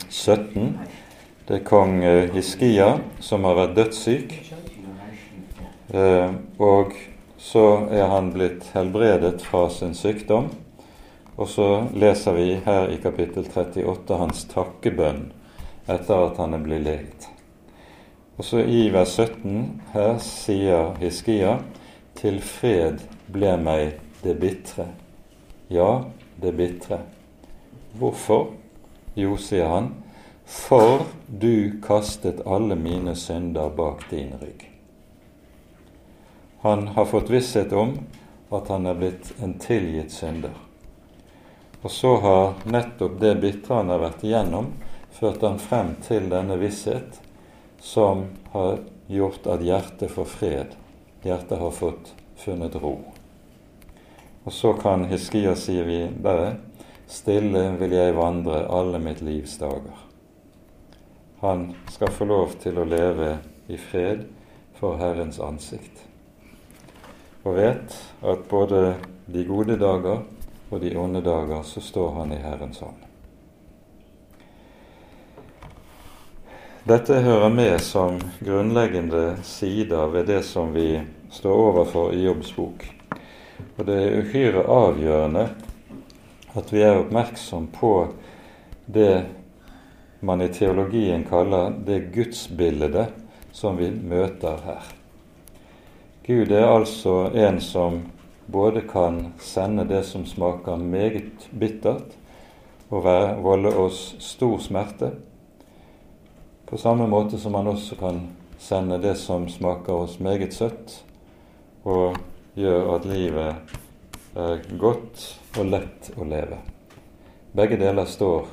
[0.08, 0.78] 17
[1.46, 4.32] det er kong eh, Hiskia som har vært dødssyk.
[5.94, 6.96] Eh, og
[7.38, 7.62] så
[7.94, 10.48] er han blitt helbredet fra sin sykdom.
[11.36, 15.22] Og så leser vi her i kapittel 38 hans takkebønn
[15.86, 17.30] etter at han er blitt leget.
[18.34, 21.60] Og så i vers 17 her sier Hiskia
[22.18, 24.90] til fred ble meg det bitre.
[25.70, 26.08] Ja,
[26.42, 27.04] det bitre.
[27.94, 28.48] Hvorfor?
[29.16, 29.94] Jo, sier han,
[30.44, 34.66] for du kastet alle mine synder bak din rygg.
[36.60, 37.94] Han har fått visshet om
[38.52, 40.52] at han er blitt en tilgitt synder.
[41.80, 44.68] Og så har nettopp det bitre han har vært igjennom,
[45.16, 47.20] ført han frem til denne visshet
[47.80, 50.76] som har gjort at hjertet får fred.
[51.24, 52.98] Hjertet har fått funnet ro.
[54.44, 56.58] Og så kan Hiskia si videre
[57.06, 60.02] Stille vil jeg vandre alle mitt livs dager.
[61.40, 63.36] Han skal få lov til å leve
[63.70, 64.24] i fred
[64.78, 66.02] for Herrens ansikt.
[67.46, 67.94] Og vet
[68.26, 68.96] at både
[69.30, 70.24] de gode dager
[70.70, 73.02] og de onde dager så står han i Herrens hånd.
[76.86, 81.00] Dette hører med som grunnleggende sider ved det som vi
[81.34, 82.84] står overfor i Jobbs bok.
[83.76, 85.48] Og det er uhyre avgjørende
[86.56, 87.92] at vi er oppmerksom på
[88.86, 89.24] det
[90.20, 93.12] man i teologien kaller det gudsbildet
[93.52, 94.86] som vi møter her.
[96.26, 98.00] Gud er altså en som
[98.50, 102.16] både kan sende det som smaker meget bittert,
[102.90, 103.06] og
[103.42, 105.10] volde oss stor smerte,
[106.66, 108.20] på samme måte som han også kan
[108.58, 111.00] sende det som smaker oss meget søtt,
[111.86, 112.16] og
[112.58, 113.74] gjør at livet
[114.34, 115.26] er godt
[115.58, 116.60] og lett å leve.
[117.56, 118.46] Begge deler står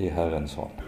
[0.00, 0.86] i Herrens hånd.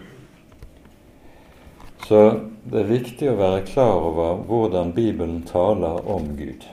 [2.07, 2.19] Så
[2.67, 6.65] det er viktig å være klar over hvordan Bibelen taler om Gud.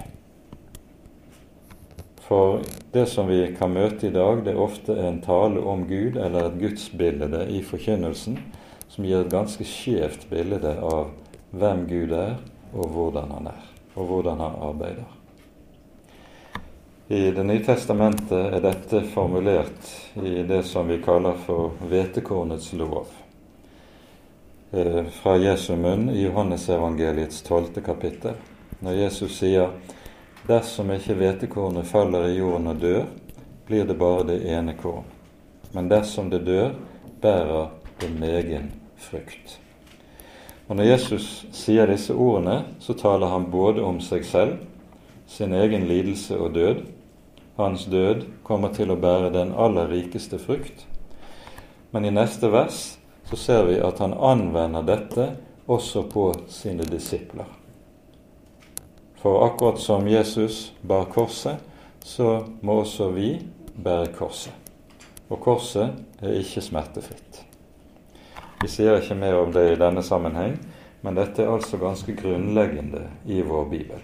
[2.30, 2.60] For
[2.94, 6.46] det som vi kan møte i dag, det er ofte en tale om Gud eller
[6.50, 8.38] et gudsbilde i forkynnelsen
[8.90, 11.14] som gir et ganske skjevt bilde av
[11.50, 12.36] hvem Gud er,
[12.74, 15.19] og hvordan han er, og hvordan han arbeider.
[17.12, 23.08] I Det nye testamentet er dette formulert i det som vi kaller for hvetekornets lov.
[24.70, 28.36] Eh, fra Jesu munn i Johannesevangeliets tolvte kapittel,
[28.78, 29.72] når Jesus sier
[30.46, 33.02] dersom ikke hvetekornet faller i jorden og dør,
[33.66, 35.10] blir det bare det ene korn.
[35.74, 36.78] Men dersom det dør,
[37.18, 38.70] bærer det megen
[39.02, 39.58] frukt.
[40.68, 44.62] Og Når Jesus sier disse ordene, så taler han både om seg selv,
[45.26, 46.86] sin egen lidelse og død,
[47.62, 50.86] hans død kommer til å bære den aller rikeste frukt.
[51.90, 52.82] Men i neste vers
[53.30, 55.26] så ser vi at han anvender dette
[55.70, 57.46] også på sine disipler.
[59.20, 61.60] For akkurat som Jesus bar korset,
[62.02, 63.34] så må også vi
[63.76, 64.54] bære korset.
[65.28, 65.92] Og korset
[66.22, 67.42] er ikke smertefritt.
[68.62, 70.56] Vi sier ikke mer om det i denne sammenheng,
[71.00, 74.02] men dette er altså ganske grunnleggende i vår bibel.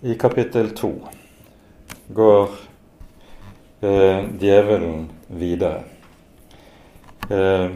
[0.00, 0.92] I kapittel to
[2.08, 2.48] går
[3.80, 5.82] eh, djevelen videre.
[7.30, 7.70] Eh,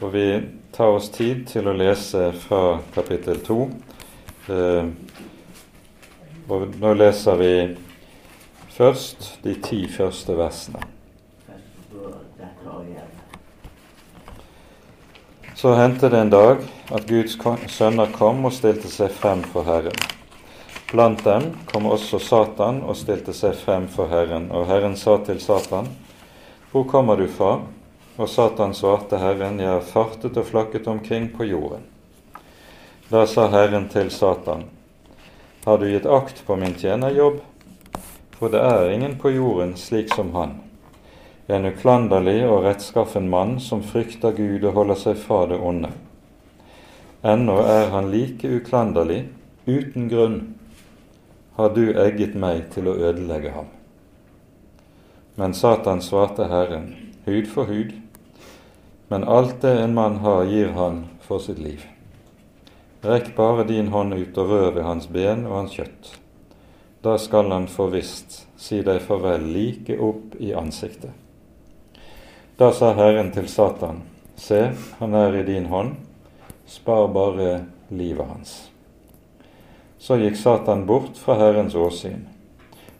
[0.00, 0.40] og vi
[0.74, 3.68] tar oss tid til å lese fra kapittel to.
[4.50, 4.90] Eh,
[6.50, 7.54] og nå leser vi
[8.74, 10.82] først de ti første versene.
[15.54, 17.38] Så hendte det en dag at Guds
[17.70, 20.18] sønner kom og stilte seg frem for Herren.
[20.90, 24.48] Blant dem kom også Satan og stilte seg frem for Herren.
[24.50, 25.88] Og Herren sa til Satan,
[26.72, 27.60] Hvor kommer du fra?
[28.18, 31.84] Og Satan svarte Herren, Jeg har fartet og flakket omkring på jorden.
[33.10, 34.64] Da sa Herren til Satan,
[35.64, 37.40] Har du gitt akt på min tjenerjobb?
[38.38, 40.60] For det er ingen på jorden slik som han
[41.50, 45.90] en uklanderlig og rettskaffen mann som frykter Gud og holder seg fra det onde.
[47.26, 49.24] Ennå er han like uklanderlig,
[49.66, 50.38] uten grunn
[51.56, 53.68] har du egget meg til å ødelegge ham.
[55.34, 56.92] Men Satan svarte Herren,
[57.24, 57.94] hud for hud,
[59.08, 61.86] men alt det en mann har, gir han for sitt liv.
[63.02, 66.12] Rekk bare din hånd ut og rør ved hans ben og hans kjøtt.
[67.02, 71.10] Da skal han for visst si deg farvel like opp i ansiktet.
[72.60, 74.02] Da sa Herren til Satan,
[74.36, 75.96] Se, han er i din hånd,
[76.68, 78.69] spar bare livet hans.
[80.00, 82.22] Så gikk Satan bort fra Herrens åsyn,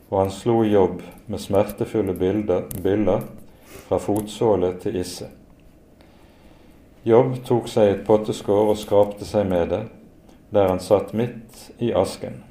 [0.09, 3.23] og han slo Jobb med smertefulle byller
[3.87, 5.31] fra fotsåle til isse.
[7.03, 9.81] Jobb tok seg et potteskår og skrapte seg med det,
[10.53, 12.43] der han satt midt i asken.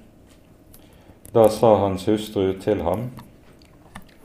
[1.31, 3.13] Da sa hans hustru til ham,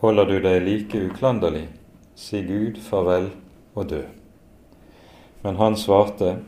[0.02, 1.68] Holder du deg like uklanderlig?
[2.16, 3.30] si Gud farvel
[3.76, 4.02] og dø.
[5.44, 6.40] Men han svarte,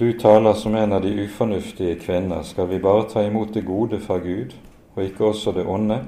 [0.00, 3.98] Du taler som en av de ufornuftige kvinner, skal vi bare ta imot det gode
[4.00, 4.54] fra Gud,
[4.94, 5.98] og ikke også det onde?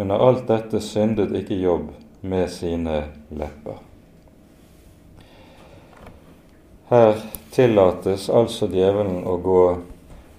[0.00, 1.90] Under alt dette syndet ikke Jobb
[2.22, 3.02] med sine
[3.36, 3.82] lepper.
[6.88, 7.20] Her
[7.52, 9.60] tillates altså djevelen å gå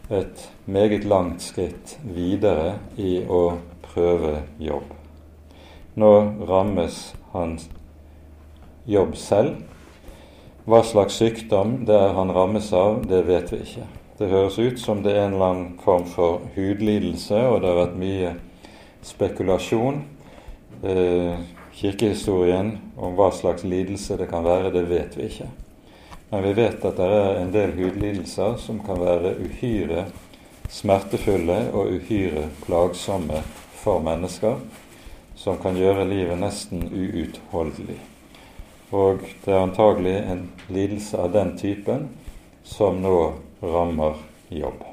[0.09, 4.89] et meget langt skritt videre i å prøve jobb.
[5.93, 6.15] Nå
[6.49, 7.03] rammes
[7.35, 7.59] han
[8.89, 9.61] jobb selv.
[10.71, 13.83] Hva slags sykdom det er han rammes av, det vet vi ikke.
[14.15, 17.79] Det høres ut som det er en eller annen form for hudlidelse, og det har
[17.81, 18.29] vært mye
[19.03, 19.97] spekulasjon.
[20.87, 21.41] Eh,
[21.75, 25.49] kirkehistorien om hva slags lidelse det kan være, det vet vi ikke.
[26.29, 30.05] Men vi vet at det er en del hudlidelser som kan være uhyre
[30.71, 33.43] smertefulle og uhyre plagsomme
[33.83, 34.55] for mennesker
[35.35, 37.99] som kan gjøre livet nesten uutholdelig.
[38.91, 42.09] Og det er antagelig en lidelse av den typen
[42.67, 43.17] som nå
[43.63, 44.19] rammer
[44.51, 44.83] jobb.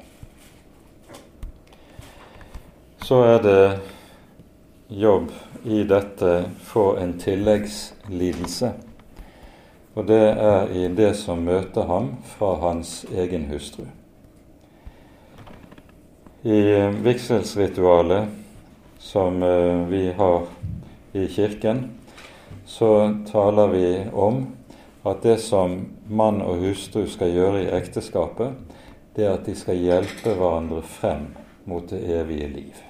[3.03, 3.63] Så er det
[4.87, 5.31] jobb
[5.63, 8.71] i dette får en tilleggslidelse.
[9.93, 13.83] Og det er i det som møter ham fra hans egen hustru.
[16.47, 16.61] I
[17.03, 18.29] vigselsritualet
[18.99, 20.45] som eh, vi har
[21.11, 21.98] i Kirken,
[22.69, 24.47] så taler vi om
[25.03, 28.53] at det som mann og hustru skal gjøre i ekteskapet,
[29.15, 31.31] det er at de skal hjelpe hverandre frem
[31.65, 32.83] mot det evige liv.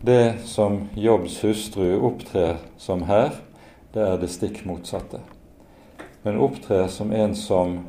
[0.00, 3.36] Det som Jobbs hustru opptrer som her,
[3.92, 5.20] det er det stikk motsatte.
[6.24, 7.82] Hun opptrer som en som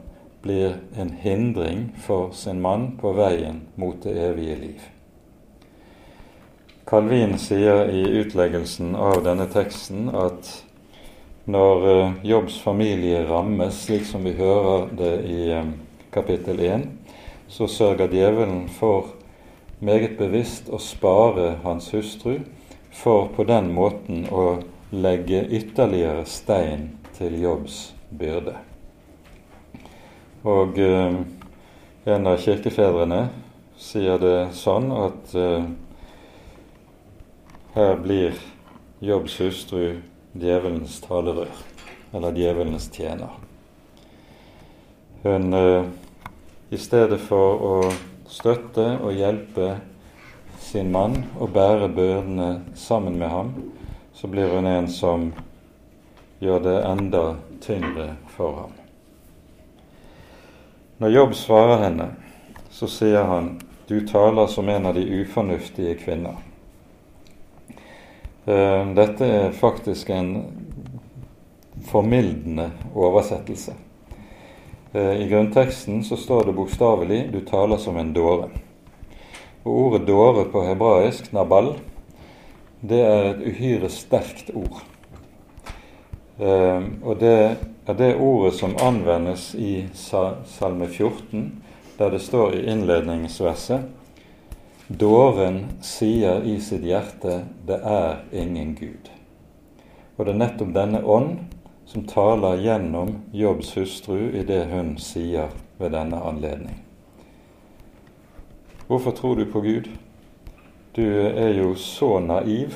[0.44, 4.93] blir en hindring for sin mann på veien mot det evige liv.
[6.86, 10.50] Calvin sier i utleggelsen av denne teksten at
[11.48, 15.70] når eh, Jobbs familie rammes, slik som vi hører det i eh,
[16.12, 16.84] kapittel 1,
[17.48, 19.14] så sørger djevelen for
[19.80, 22.42] meget bevisst å spare hans hustru,
[22.92, 24.60] for på den måten å
[24.92, 28.58] legge ytterligere stein til Jobbs byrde.
[30.44, 31.16] Og eh,
[32.12, 33.24] en av kirkefedrene
[33.80, 35.36] sier det sånn at
[37.74, 38.34] her blir
[39.00, 41.50] Jobbs hustru djevelens talerør,
[42.14, 43.32] eller djevelens tjener.
[45.24, 45.88] Hun eh,
[46.70, 47.74] i stedet for å
[48.30, 49.72] støtte og hjelpe
[50.62, 53.52] sin mann og bære bødene sammen med ham,
[54.14, 55.28] så blir hun en som
[56.46, 57.26] gjør det enda
[57.62, 58.80] tyngre for ham.
[61.02, 62.12] Når Jobb svarer henne,
[62.70, 63.56] så sier han,
[63.90, 66.53] du taler som en av de ufornuftige kvinner.
[68.46, 70.44] Eh, dette er faktisk en
[71.88, 73.74] formildende oversettelse.
[74.92, 78.50] Eh, I grunnteksten så står det bokstavelig 'du taler som en dåre'.
[79.64, 81.80] Og Ordet 'dåre' på hebraisk, 'nabal',
[82.82, 84.84] det er et uhyre sterkt ord.
[86.40, 91.64] Eh, og det er det ordet som anvendes i Salme 14,
[91.98, 93.82] der det står i innledningsverset
[94.88, 99.12] Dåren sier i sitt hjerte 'det er ingen Gud'.
[100.18, 101.38] Og det er nettopp denne ånd
[101.86, 106.82] som taler gjennom Jobbs hustru i det hun sier ved denne anledning.
[108.88, 109.88] Hvorfor tror du på Gud?
[110.96, 112.76] Du er jo så naiv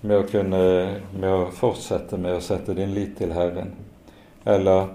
[0.00, 3.74] med å, kunne, med å fortsette med å sette din lit til Herren.
[4.44, 4.86] Eller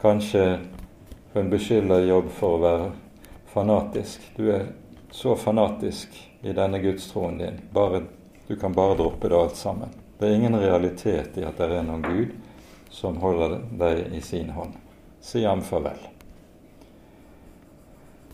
[0.00, 0.58] kanskje
[1.34, 2.88] hun beskylder Jobb for å være
[3.52, 4.24] fanatisk.
[4.36, 4.66] Du er
[5.14, 7.60] så fanatisk i denne gudstroen din.
[7.70, 8.02] Bare,
[8.46, 9.88] du kan bare droppe det alt sammen.
[10.18, 12.32] Det er ingen realitet i at det er noen Gud
[12.90, 14.72] som holder deg i sin hånd.
[15.22, 16.00] Si ham farvel.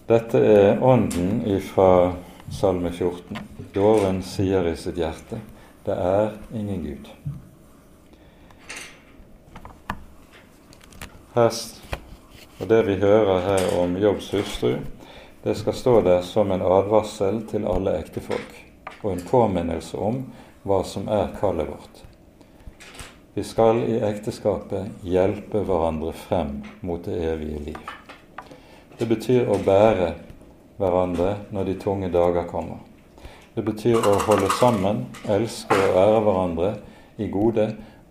[0.09, 2.15] Dette er ånden ifra
[2.49, 3.37] Salme 14.
[3.75, 5.39] Dåren sier i sitt hjerte
[5.85, 7.11] det er ingen Gud.
[11.37, 11.61] Her,
[12.61, 14.81] og Det vi hører her om Jobbs hustru,
[15.43, 18.53] det skal stå der som en advarsel til alle ektefolk,
[19.03, 20.23] og en påminnelse om
[20.69, 22.03] hva som er kallet vårt.
[23.35, 27.79] Vi skal i ekteskapet hjelpe hverandre frem mot det evige liv.
[28.99, 30.13] Det betyr å bære
[30.77, 32.83] hverandre når de tunge dager kommer.
[33.55, 36.73] Det betyr å holde sammen, elske og ære hverandre
[37.17, 37.71] i gode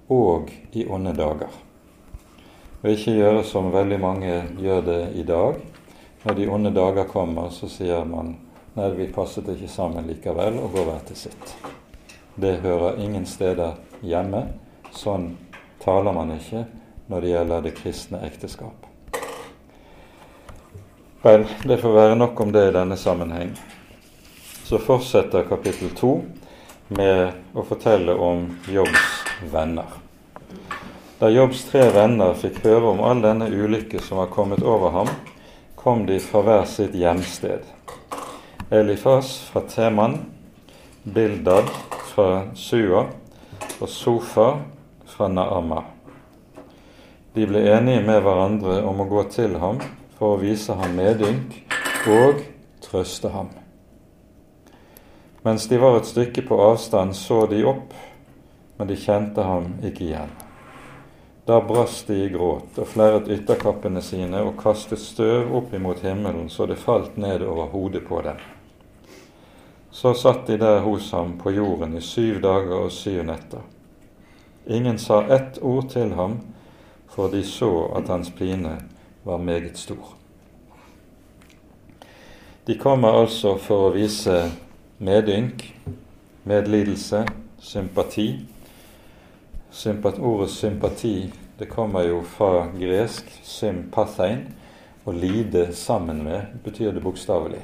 [0.09, 1.53] og i onde dager.
[2.81, 5.61] Og ikke gjøre som veldig mange gjør det i dag,
[6.23, 8.33] når de onde dager kommer, så sier man
[8.75, 11.53] nei, vi passet ikke sammen likevel, og går hver til sitt.
[12.39, 14.45] Det hører ingen steder hjemme.
[14.95, 15.33] Sånn
[15.83, 16.65] taler man ikke
[17.09, 18.85] når det gjelder det kristne ekteskap.
[21.23, 23.55] Vel, det får være nok om det i denne sammenheng.
[24.63, 26.13] Så fortsetter kapittel to
[26.95, 29.09] med å fortelle om Jobbs
[29.51, 29.89] venner.
[31.19, 35.11] Da Jobbs tre venner fikk høre om all denne ulykke som var kommet over ham,
[35.83, 37.63] kom de fra hver sitt hjemsted.
[38.69, 40.17] Elifas fra Teman,
[41.03, 41.69] Bildad
[42.11, 43.05] fra Sua
[43.79, 44.49] og Sofa
[45.07, 45.83] fra Naama.
[47.33, 49.79] De ble enige med hverandre om å gå til ham
[50.17, 51.55] for å vise ham medynk
[52.11, 52.43] og
[52.83, 53.47] trøste ham.
[55.47, 57.95] Mens de var et stykke på avstand, så de opp,
[58.75, 60.48] men de kjente ham ikke igjen.
[61.49, 66.45] Da brast de i gråt og flerret ytterkappene sine og kastet støv opp imot himmelen
[66.53, 68.37] så det falt ned over hodet på dem.
[69.89, 73.63] Så satt de der hos ham på jorden i syv dager og syv netter.
[74.67, 76.37] Ingen sa ett ord til ham,
[77.09, 78.75] for de så at hans pine
[79.25, 80.13] var meget stor.
[82.69, 84.37] De kommer altså for å vise
[85.01, 85.65] medynk,
[86.45, 87.25] medlidelse,
[87.57, 88.29] sympati
[89.71, 94.45] Sympat, ordet sympati det kommer jo fra gresk sympathein.
[95.03, 97.59] Å lide sammen med betyr det bokstavelig.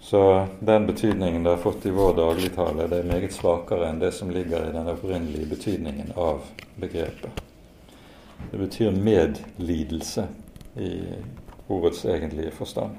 [0.00, 4.12] Så den betydningen det har fått i vår dagligtale, det er meget svakere enn det
[4.12, 6.44] som ligger i den opprinnelige betydningen av
[6.76, 7.40] begrepet.
[8.50, 10.26] Det betyr medlidelse
[10.76, 10.92] i
[11.68, 12.96] ordets egentlige forstand.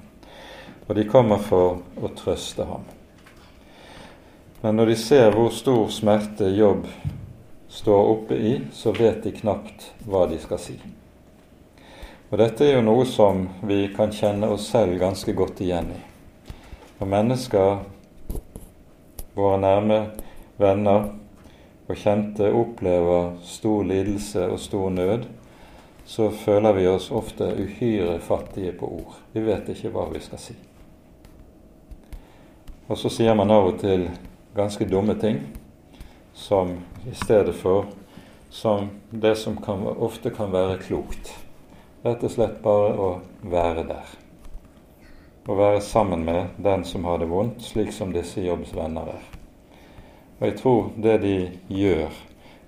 [0.88, 2.86] Og de kommer for å trøste ham.
[4.62, 6.88] Men når de ser hvor stor smerte Jobb
[7.76, 10.76] står oppe i, så vet de knapt hva de skal si.
[12.32, 15.98] Og Dette er jo noe som vi kan kjenne oss selv ganske godt igjen i.
[17.02, 17.82] Når mennesker,
[19.36, 19.98] våre nærme
[20.56, 21.10] venner
[21.90, 25.28] og kjente, opplever stor lidelse og stor nød,
[26.08, 29.20] så føler vi oss ofte uhyre fattige på ord.
[29.36, 30.56] Vi vet ikke hva vi skal si.
[32.88, 34.08] Og så sier man av og til
[34.56, 35.44] ganske dumme ting
[36.36, 36.78] som
[37.12, 37.86] i stedet for
[38.50, 41.34] som det som kan, ofte kan være klokt.
[42.04, 43.10] Rett og slett bare å
[43.42, 44.14] være der.
[45.48, 49.28] Å være sammen med den som har det vondt, slik som disse jobbsvenner er.
[50.40, 51.36] Og jeg tror det de
[51.72, 52.16] gjør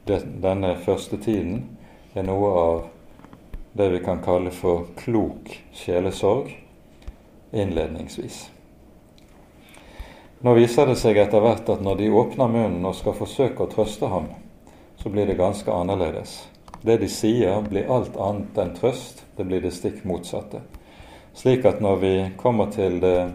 [0.07, 1.63] det, denne første tiden,
[2.15, 2.83] er noe av
[3.77, 6.49] det vi kan kalle for klok sjelesorg
[7.53, 8.47] innledningsvis.
[10.39, 13.71] Nå viser det seg etter hvert at når de åpner munnen og skal forsøke å
[13.71, 14.27] trøste ham,
[15.01, 16.43] så blir det ganske annerledes.
[16.81, 19.23] Det de sier, blir alt annet enn trøst.
[19.33, 20.61] Det blir det stikk motsatte.
[21.37, 23.31] Slik at når vi kommer til det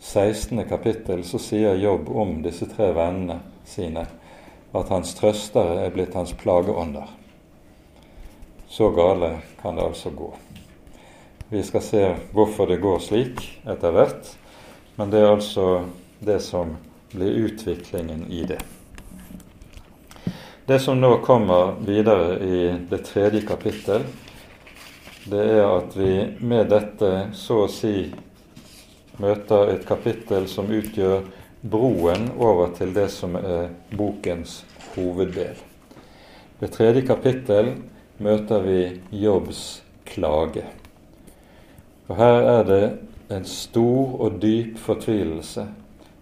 [0.00, 0.64] 16.
[0.68, 4.04] kapittel, så sier Jobb om disse tre vennene sine
[4.74, 7.06] at hans trøstere er blitt hans plageånder.
[8.66, 10.32] Så gale kan det altså gå.
[11.48, 14.32] Vi skal se hvorfor det går slik etter hvert,
[14.98, 15.84] men det er altså
[16.24, 16.76] det som
[17.12, 18.60] blir utviklingen i det.
[20.66, 22.60] Det som nå kommer videre i
[22.90, 24.02] det tredje kapittel,
[25.24, 28.08] det er at vi med dette så å si
[29.20, 31.26] møter et kapittel som utgjør
[31.60, 34.62] broen over til det som er bokens
[34.94, 35.60] hoveddel.
[36.60, 37.74] Det tredje kapittel
[38.24, 38.80] møter vi
[39.20, 40.64] Jobbs klage.
[42.08, 42.84] Og her er det
[43.32, 45.64] en stor og dyp fortvilelse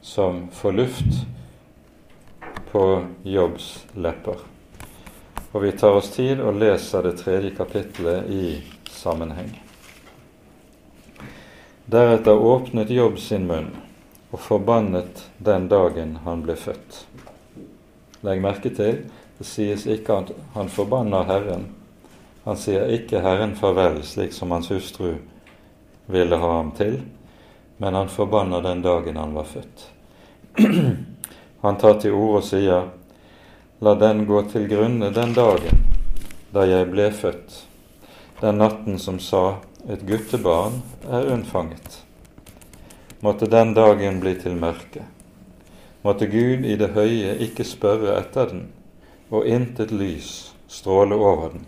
[0.02, 1.26] som får luft
[2.72, 4.36] på Jobbs lepper.
[5.52, 8.46] Og vi tar oss tid og leser det tredje kapittelet i
[8.90, 9.52] sammenheng.
[11.86, 13.70] Deretter åpnet Jobb sin munn
[14.32, 17.04] og forbannet den dagen han ble født.
[18.24, 19.04] Legg merke til
[19.38, 21.68] det sies ikke at han forbanner Herren.
[22.44, 25.16] Han sier ikke Herren farvel, slik som hans hustru
[26.06, 27.00] ville ha ham til,
[27.82, 29.91] men han forbanner den dagen han var født.
[31.64, 32.90] han tar til orde og sier,
[33.82, 35.80] La den gå til grunne den dagen
[36.52, 37.54] da jeg ble født,
[38.42, 42.02] den natten som sa, et guttebarn er unnfanget.
[43.24, 45.06] Måtte den dagen bli til mørke.
[46.04, 48.64] Måtte Gud i det høye ikke spørre etter den,
[49.30, 51.66] og intet lys stråle over den.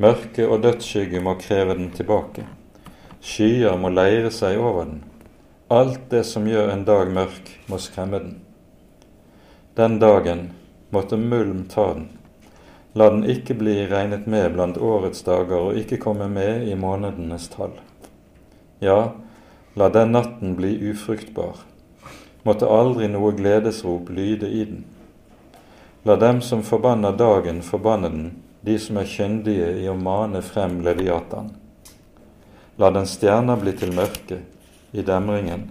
[0.00, 2.46] Mørke og dødsskygge må kreve den tilbake.
[3.20, 5.02] Skyer må leire seg over den.
[5.72, 8.32] Alt det som gjør en dag mørk, må skremme den.
[9.78, 10.40] Den dagen
[10.90, 12.08] måtte mulm ta den.
[12.98, 17.46] La den ikke bli regnet med blant årets dager og ikke komme med i månedenes
[17.54, 17.78] tall.
[18.82, 19.12] Ja,
[19.78, 21.62] la den natten bli ufruktbar.
[22.42, 24.84] Måtte aldri noe gledesrop lyde i den.
[26.02, 28.30] La dem som forbanner dagen, forbanne den,
[28.66, 31.54] de som er kyndige i å mane frem Leviatan.
[32.74, 34.46] La den stjerner bli til mørke
[34.92, 35.70] i demringen.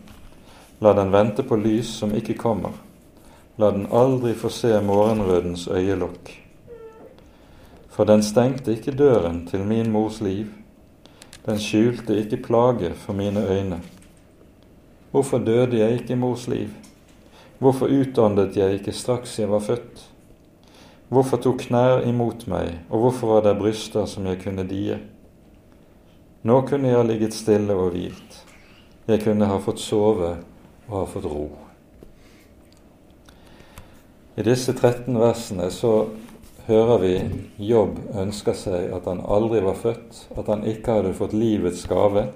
[0.79, 2.71] La den vente på lys som ikke kommer.
[3.59, 6.31] La den aldri få se morgenrødens øyelokk.
[7.89, 10.47] For den stengte ikke døren til min mors liv,
[11.45, 13.81] den skjulte ikke plage for mine øyne.
[15.11, 16.69] Hvorfor døde jeg ikke i mors liv?
[17.59, 20.05] Hvorfor utåndet jeg ikke straks jeg var født?
[21.09, 24.99] Hvorfor tok knær imot meg, og hvorfor var det bryster som jeg kunne die?
[26.43, 28.45] Nå kunne jeg ha ligget stille og hvilt.
[29.09, 30.35] Jeg kunne ha fått sove
[30.85, 31.47] og ha fått ro.
[34.37, 35.93] I disse 13 versene så
[36.67, 37.13] hører vi
[37.71, 42.27] Jobb ønsker seg at han aldri var født, at han ikke hadde fått livets gave,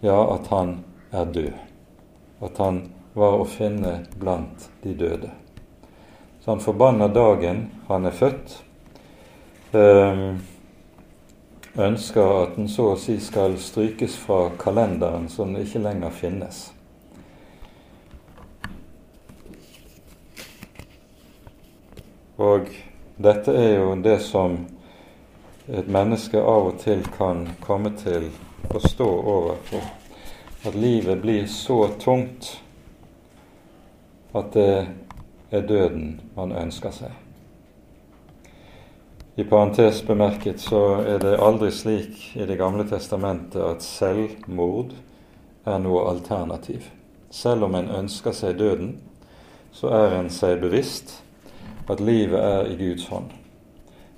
[0.00, 0.78] ja, at han
[1.12, 1.60] er død.
[2.40, 2.80] At han
[3.12, 5.34] var å finne blant de døde.
[6.40, 8.62] Så han forbanner dagen han er født.
[9.76, 10.40] Ehm,
[11.78, 16.58] ønsker at den så å si skal strykes fra kalenderen så den ikke lenger finnes.
[22.38, 22.70] Og
[23.18, 24.58] dette er jo det som
[25.68, 28.30] et menneske av og til kan komme til
[28.70, 29.88] å stå overfor.
[30.66, 32.52] At livet blir så tungt
[34.34, 34.70] at det
[35.50, 37.27] er døden man ønsker seg.
[39.38, 44.96] I parentes bemerket så er det aldri slik i Det gamle testamentet at selvmord
[45.62, 46.88] er noe alternativ.
[47.30, 48.96] Selv om en ønsker seg døden,
[49.70, 51.20] så er en seg bevisst
[51.86, 53.30] at livet er i Guds hånd.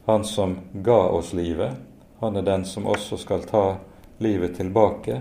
[0.08, 0.56] Han som
[0.88, 1.76] ga oss livet,
[2.24, 3.64] han er den som også skal ta
[4.24, 5.20] livet tilbake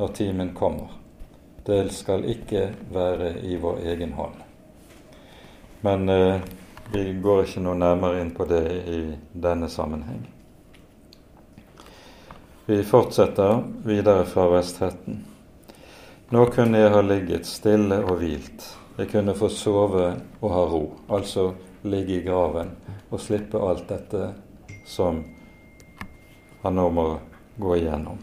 [0.00, 0.96] når timen kommer.
[1.68, 4.40] Det skal ikke være i vår egen hånd.
[5.84, 6.52] Men eh,
[6.92, 9.00] vi går ikke noe nærmere inn på det i
[9.32, 10.22] denne sammenheng.
[12.66, 15.18] Vi fortsetter videre fra vers 13.
[16.32, 18.64] Nå kunne jeg ha ligget stille og hvilt.
[18.96, 20.06] Jeg kunne få sove
[20.40, 20.82] og ha ro.
[21.12, 21.50] Altså
[21.84, 22.70] ligge i graven
[23.10, 24.30] og slippe alt dette
[24.88, 25.20] som
[26.62, 27.04] han nå må
[27.60, 28.22] gå igjennom.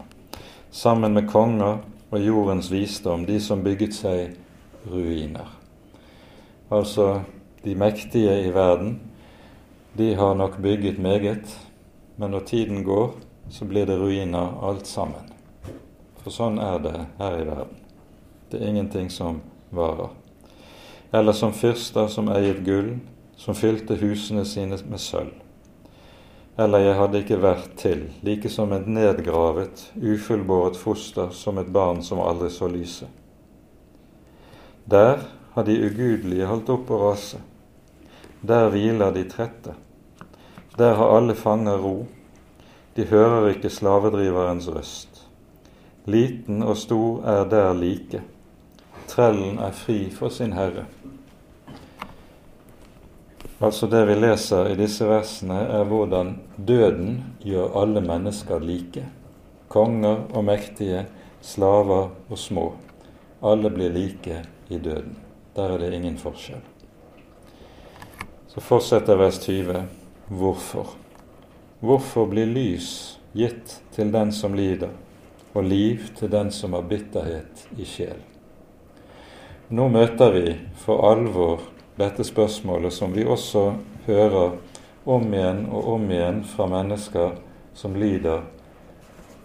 [0.70, 1.78] Sammen med konger
[2.10, 4.34] og jordens visdom, de som bygget seg
[4.90, 5.46] ruiner.
[6.72, 7.22] Altså
[7.62, 9.00] de mektige i verden,
[9.92, 11.58] de har nok bygget meget,
[12.16, 13.12] men når tiden går,
[13.50, 15.28] så blir det ruiner alt sammen.
[16.22, 17.78] For sånn er det her i verden.
[18.50, 19.40] Det er ingenting som
[19.70, 20.10] varer.
[21.12, 22.94] Eller som fyrster som eiet gull,
[23.36, 25.34] som fylte husene sine med sølv.
[26.60, 32.02] Eller jeg hadde ikke vært til, like som et nedgravet, ufullbåret foster som et barn
[32.04, 33.08] som aldri så lyset.
[34.84, 37.40] Der har de ugudelige holdt opp å rase.
[38.42, 39.74] Der hviler de trette.
[40.78, 42.06] Der har alle fanger ro.
[42.96, 45.28] De hører ikke slavedriverens røst.
[46.06, 48.22] Liten og stor er der like.
[49.06, 50.88] Trellen er fri for sin herre.
[53.62, 59.06] Altså Det vi leser i disse versene, er hvordan døden gjør alle mennesker like.
[59.68, 61.06] Konger og mektige,
[61.40, 62.72] slaver og små.
[63.42, 65.16] Alle blir like i døden.
[65.56, 66.71] Der er det ingen forskjell.
[68.54, 69.82] Så fortsetter vers 20.
[70.28, 70.86] hvorfor.
[71.80, 74.90] Hvorfor blir lys gitt til den som lider,
[75.56, 78.18] og liv til den som har bitterhet i sjel?
[79.72, 80.50] Nå møter vi
[80.82, 81.62] for alvor
[81.96, 83.62] dette spørsmålet som vi også
[84.04, 84.58] hører
[85.08, 87.38] om igjen og om igjen fra mennesker
[87.72, 88.44] som lider,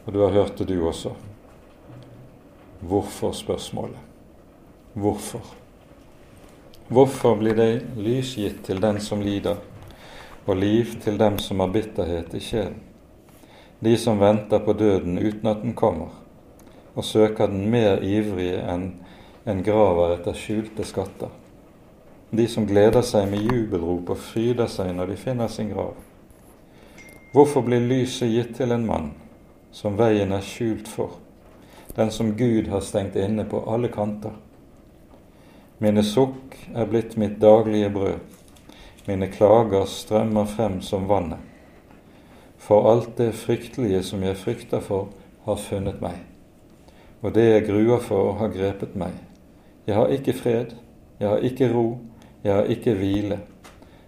[0.04, 1.14] og du har hørt det du også.
[2.84, 4.04] Hvorfor-spørsmålet.
[5.00, 5.48] Hvorfor?
[6.88, 9.58] Hvorfor blir det lys gitt til den som lider,
[10.46, 12.80] og liv til dem som har bitterhet i sjelen?
[13.80, 16.14] De som venter på døden uten at den kommer,
[16.96, 18.88] og søker den mer ivrige enn
[19.48, 21.30] en graver etter skjulte skatter
[22.30, 25.94] de som gleder seg med jubelrop og fryder seg når de finner sin grav.
[27.32, 29.14] Hvorfor blir lyset gitt til en mann
[29.72, 31.20] som veien er skjult for,
[31.96, 34.36] den som Gud har stengt inne på alle kanter?
[35.78, 38.16] Mine sukk er blitt mitt daglige brød,
[39.06, 41.38] mine klager strømmer frem som vannet.
[42.58, 45.12] For alt det fryktelige som jeg frykter for,
[45.46, 46.18] har funnet meg,
[47.22, 49.14] og det jeg gruer for, har grepet meg.
[49.86, 50.74] Jeg har ikke fred,
[51.20, 51.86] jeg har ikke ro,
[52.44, 53.38] jeg har ikke hvile.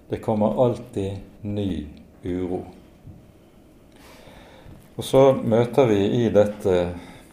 [0.10, 1.86] Det kommer alltid ny
[2.26, 2.64] uro.
[4.98, 6.76] Og så møter vi i dette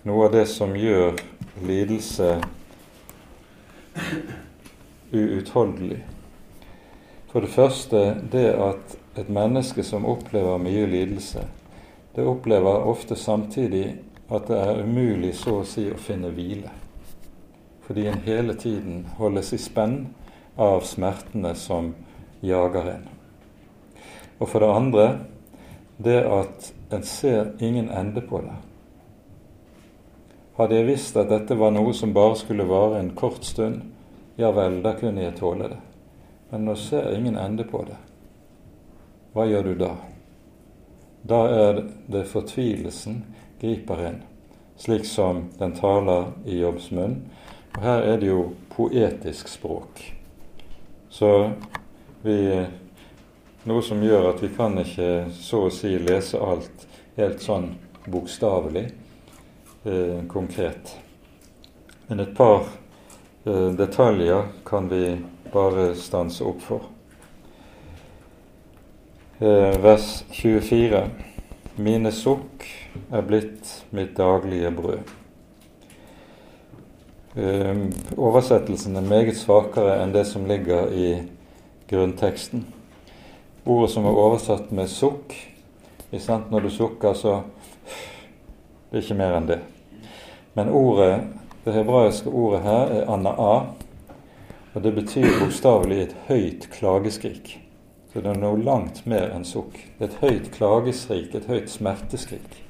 [0.05, 1.17] noe av det som gjør
[1.65, 2.37] lidelse
[5.13, 6.05] uutholdelig.
[7.31, 11.45] For det første det at et menneske som opplever mye lidelse,
[12.17, 13.99] det opplever ofte samtidig
[14.33, 16.73] at det er umulig så å si å finne hvile.
[17.87, 19.99] Fordi en hele tiden holdes i spenn
[20.59, 21.93] av smertene som
[22.43, 23.09] jager en.
[24.41, 25.07] Og for det andre
[26.03, 28.57] det at en ser ingen ende på det.
[30.57, 33.83] Hadde jeg visst at dette var noe som bare skulle vare en kort stund,
[34.37, 35.81] ja vel, da kunne jeg tåle det.
[36.51, 37.97] Men nå ser jeg ingen ende på det.
[39.37, 39.91] Hva gjør du da?
[41.27, 43.21] Da er det fortvilelsen
[43.61, 44.19] griper inn,
[44.81, 47.19] slik som den taler i Jobbs munn.
[47.77, 48.43] Og her er det jo
[48.73, 50.01] poetisk språk.
[51.11, 51.33] Så
[52.25, 52.41] vi
[53.67, 56.85] Noe som gjør at vi kan ikke så å si lese alt
[57.17, 57.73] helt sånn
[58.07, 58.85] bokstavelig,
[59.87, 60.97] eh, konkret.
[62.07, 62.67] Men et par
[63.45, 65.17] eh, detaljer kan vi
[65.53, 66.89] bare stanse opp for.
[69.39, 71.03] Eh, vers 24.
[71.77, 72.65] Mine sukk
[73.13, 75.15] er blitt mitt daglige brød.
[78.17, 81.11] Oversettelsen er meget svakere enn det som ligger i
[81.91, 82.65] grunnteksten.
[83.67, 85.37] Ordet som er oversatt med 'sukk'
[86.51, 87.43] Når du sukker, så
[88.91, 89.76] Det er ikke mer enn det.
[90.57, 91.21] Men ordet,
[91.65, 93.67] det hebraiske ordet her er 'ana'a',
[94.75, 97.61] og det betyr bokstavelig et høyt klageskrik.
[98.13, 99.77] Så det er noe langt mer enn sukk.
[100.01, 102.63] Et høyt klageskrik, et høyt smerteskrik.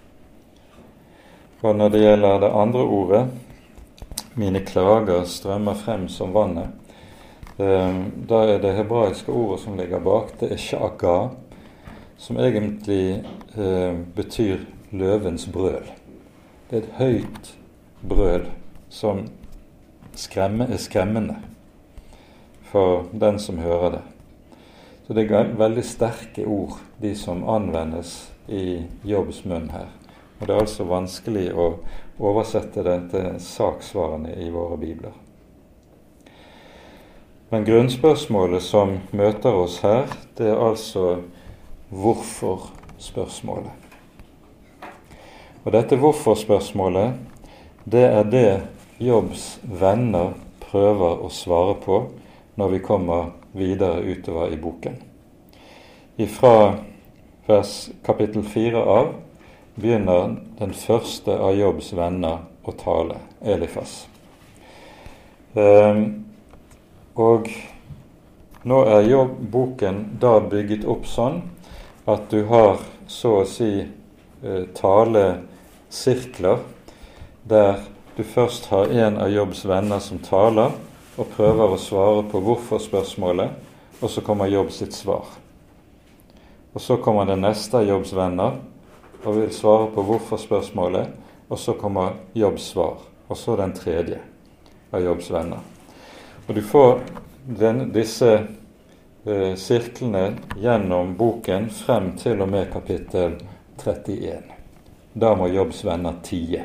[1.63, 3.29] Og når det gjelder det andre ordet,
[4.35, 6.69] mine klager strømmer frem som vannet.
[7.59, 11.29] Ehm, da er det hebraiske ordet som ligger bak, det er shaka,
[12.19, 13.23] som egentlig
[13.59, 14.57] eh, betyr
[14.91, 15.87] løvens brøl.
[16.71, 17.55] Det er et høyt
[18.03, 18.49] brøl
[18.89, 19.27] som
[20.17, 21.37] skremme, er skremmende
[22.71, 24.03] for den som hører det.
[25.07, 29.93] Så det er veldig sterke ord, de som anvendes i Jobbs munn her.
[30.41, 31.69] Og det er altså vanskelig å
[32.19, 35.15] oversette det til saksvarene i våre bibler.
[37.53, 41.23] Men grunnspørsmålet som møter oss her, det er altså
[41.95, 43.71] hvorfor-spørsmålet.
[45.63, 47.15] Og dette hvorfor-spørsmålet,
[47.87, 48.51] det er det
[48.99, 52.01] Jobbs venner prøver å svare på
[52.59, 54.97] når vi kommer videre utover i boken.
[56.19, 56.75] Ifra
[57.47, 59.13] vers kapittel fire av
[59.79, 64.09] begynner den første av Jobbs venner å tale, Elifas.
[65.55, 66.25] Um,
[67.15, 67.47] og
[68.67, 71.45] nå er jobb, boken da bygget opp sånn
[72.11, 76.73] at du har så å si uh, talesirkler
[77.49, 77.81] der
[78.17, 80.73] du først har en av Jobbs venner som taler
[81.17, 83.51] og prøver å svare på hvorfor-spørsmålet,
[84.01, 85.29] og så kommer Jobb sitt svar.
[86.73, 88.59] Og så kommer den neste av Jobbs venner
[89.23, 91.13] og vil svare på hvorfor-spørsmålet,
[91.49, 94.21] og så kommer Jobbs svar, og så den tredje
[94.93, 95.63] av Jobbs venner.
[96.47, 97.01] Og du får
[97.47, 98.33] den, disse
[99.25, 100.29] eh, sirklene
[100.61, 103.39] gjennom boken frem til og med kapittel
[103.83, 104.53] 31.
[105.15, 106.65] Da må Jobbs venner tie.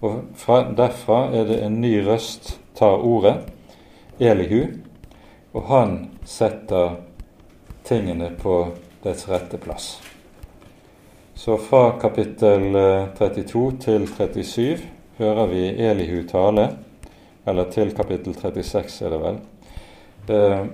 [0.00, 3.40] Og fra, Derfra er det en ny røst tar ordet,
[4.18, 4.66] Elihu,
[5.52, 5.96] og han
[6.26, 7.00] setter
[7.86, 8.60] tingene på
[9.02, 9.96] dets rette plass.
[11.34, 12.72] Så fra kapittel
[13.18, 14.86] 32 eh, til 37
[15.18, 16.68] hører vi Elihu tale,
[17.46, 19.38] eller til kapittel 36 er det vel.
[20.28, 20.66] Eh,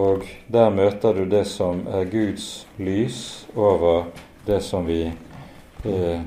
[0.00, 4.10] og der møter du det som er Guds lys over
[4.46, 5.02] det som vi
[5.84, 6.20] eh,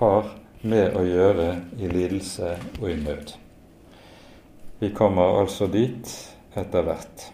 [0.00, 0.32] har
[0.62, 1.48] med å gjøre
[1.78, 3.34] i lidelse og i nød.
[4.82, 6.10] Vi kommer altså dit
[6.58, 7.28] etter hvert.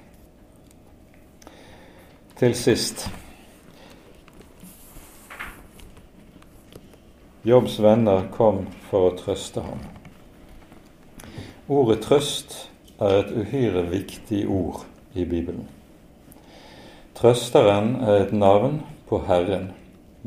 [2.39, 3.09] Til sist
[7.49, 9.81] Jobbs venner kom for å trøste ham.
[11.69, 12.55] Ordet trøst
[13.01, 14.83] er et uhyre viktig ord
[15.15, 15.69] i Bibelen.
[17.17, 19.71] Trøsteren er et navn på Herren.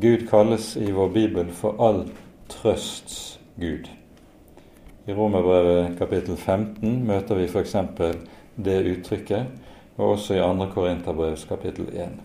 [0.02, 2.04] Gud kalles i vår bibel for all
[2.52, 3.88] trøsts Gud.
[5.06, 7.76] I Romerbrevet kapittel 15 møter vi f.eks.
[8.56, 9.46] det uttrykket,
[9.96, 10.68] og også i 2.
[10.74, 12.20] Korinterbrevs kapittel 1.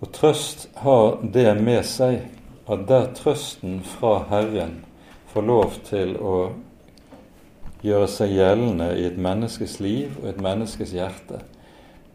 [0.00, 2.28] Og trøst har det med seg
[2.68, 4.82] at der trøsten fra Herren
[5.32, 6.34] får lov til å
[7.82, 11.40] gjøre seg gjeldende i et menneskes liv og et menneskes hjerte,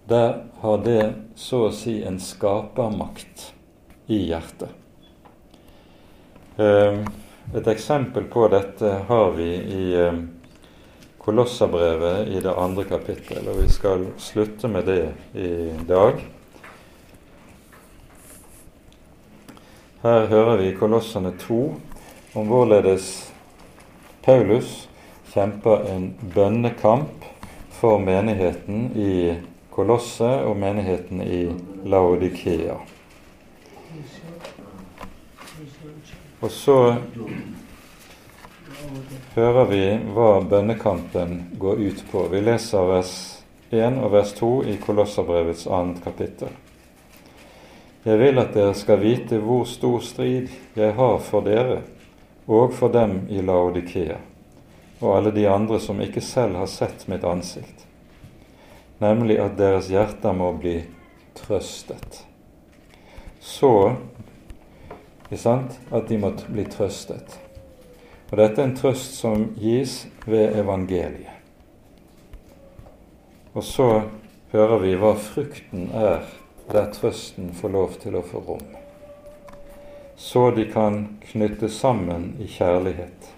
[0.09, 1.03] der har det
[1.39, 3.51] så å si en skapermakt
[4.11, 4.82] i hjertet.
[6.57, 7.05] Ehm,
[7.55, 10.27] et eksempel på dette har vi i ehm,
[11.23, 16.19] Kolossabrevet i det andre kapittel, og vi skal slutte med det i dag.
[20.03, 21.59] Her hører vi Kolossene 2
[22.35, 23.31] om hvorledes
[24.25, 24.89] Paulus
[25.31, 27.23] kjemper en bønnekamp
[27.79, 29.13] for menigheten i
[29.73, 31.45] Kolosse og menigheten i
[31.87, 32.77] Laodikea.
[36.43, 36.95] Og så
[39.35, 42.25] hører vi hva bønnekampen går ut på.
[42.33, 43.13] Vi leser vers
[43.71, 46.51] 1 og vers 2 i Kolosserbrevets annet kapittel.
[48.03, 51.79] Jeg vil at dere skal vite hvor stor strid jeg har for dere
[52.43, 54.19] og for dem i Laodikea
[54.99, 57.87] og alle de andre som ikke selv har sett mitt ansikt,
[58.99, 60.77] nemlig at deres hjerter må bli
[61.39, 62.21] trøstet.
[63.39, 63.95] Så
[65.91, 67.37] at de må bli trøstet.
[68.31, 71.29] Og dette er en trøst som gis ved evangeliet.
[73.53, 73.89] Og så
[74.53, 76.25] hører vi hva frukten er
[76.71, 78.65] der trøsten får lov til å få rom.
[80.17, 83.33] Så de kan knytte sammen i kjærlighet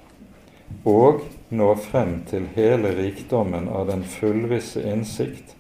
[0.85, 5.55] og nå frem til hele rikdommen av den fullvisse innsikt,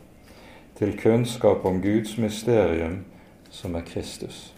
[0.75, 3.05] til kunnskap om Guds mysterium,
[3.49, 4.54] som er Kristus.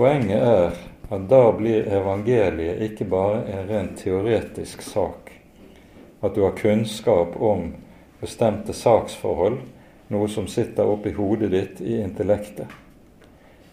[0.00, 0.76] Poenget er
[1.12, 5.26] at da blir evangeliet ikke bare en rent teoretisk sak,
[6.24, 7.66] at du har kunnskap om
[8.22, 9.58] bestemte saksforhold,
[10.08, 12.72] noe som sitter oppi hodet ditt i intellektet.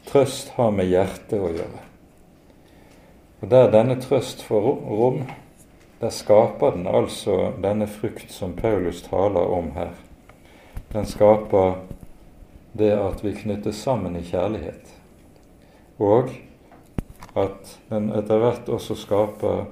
[0.09, 1.86] Trøst har med hjertet å gjøre.
[3.39, 4.69] Og Der denne trøst får
[4.99, 5.23] rom,
[6.03, 9.95] der skaper den altså denne frukt som Paulus taler om her.
[10.91, 11.86] Den skaper
[12.75, 14.97] det at vi knyttes sammen i kjærlighet,
[15.98, 16.30] og
[17.38, 19.66] at den etter hvert også skaper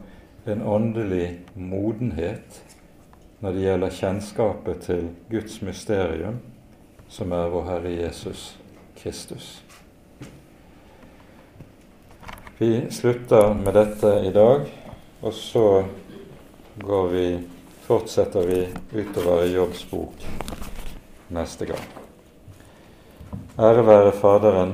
[0.50, 2.62] en åndelig modenhet
[3.42, 6.40] når det gjelder kjennskapet til Guds mysterium,
[7.10, 8.56] som er vår Herre Jesus
[8.98, 9.62] Kristus.
[12.58, 14.66] Vi slutter med dette i dag,
[15.22, 15.84] og så
[16.80, 17.26] går vi,
[17.86, 18.62] fortsetter vi
[18.96, 20.26] utover i Jobbs bok
[21.36, 21.86] neste gang.
[23.60, 24.74] Ære være Faderen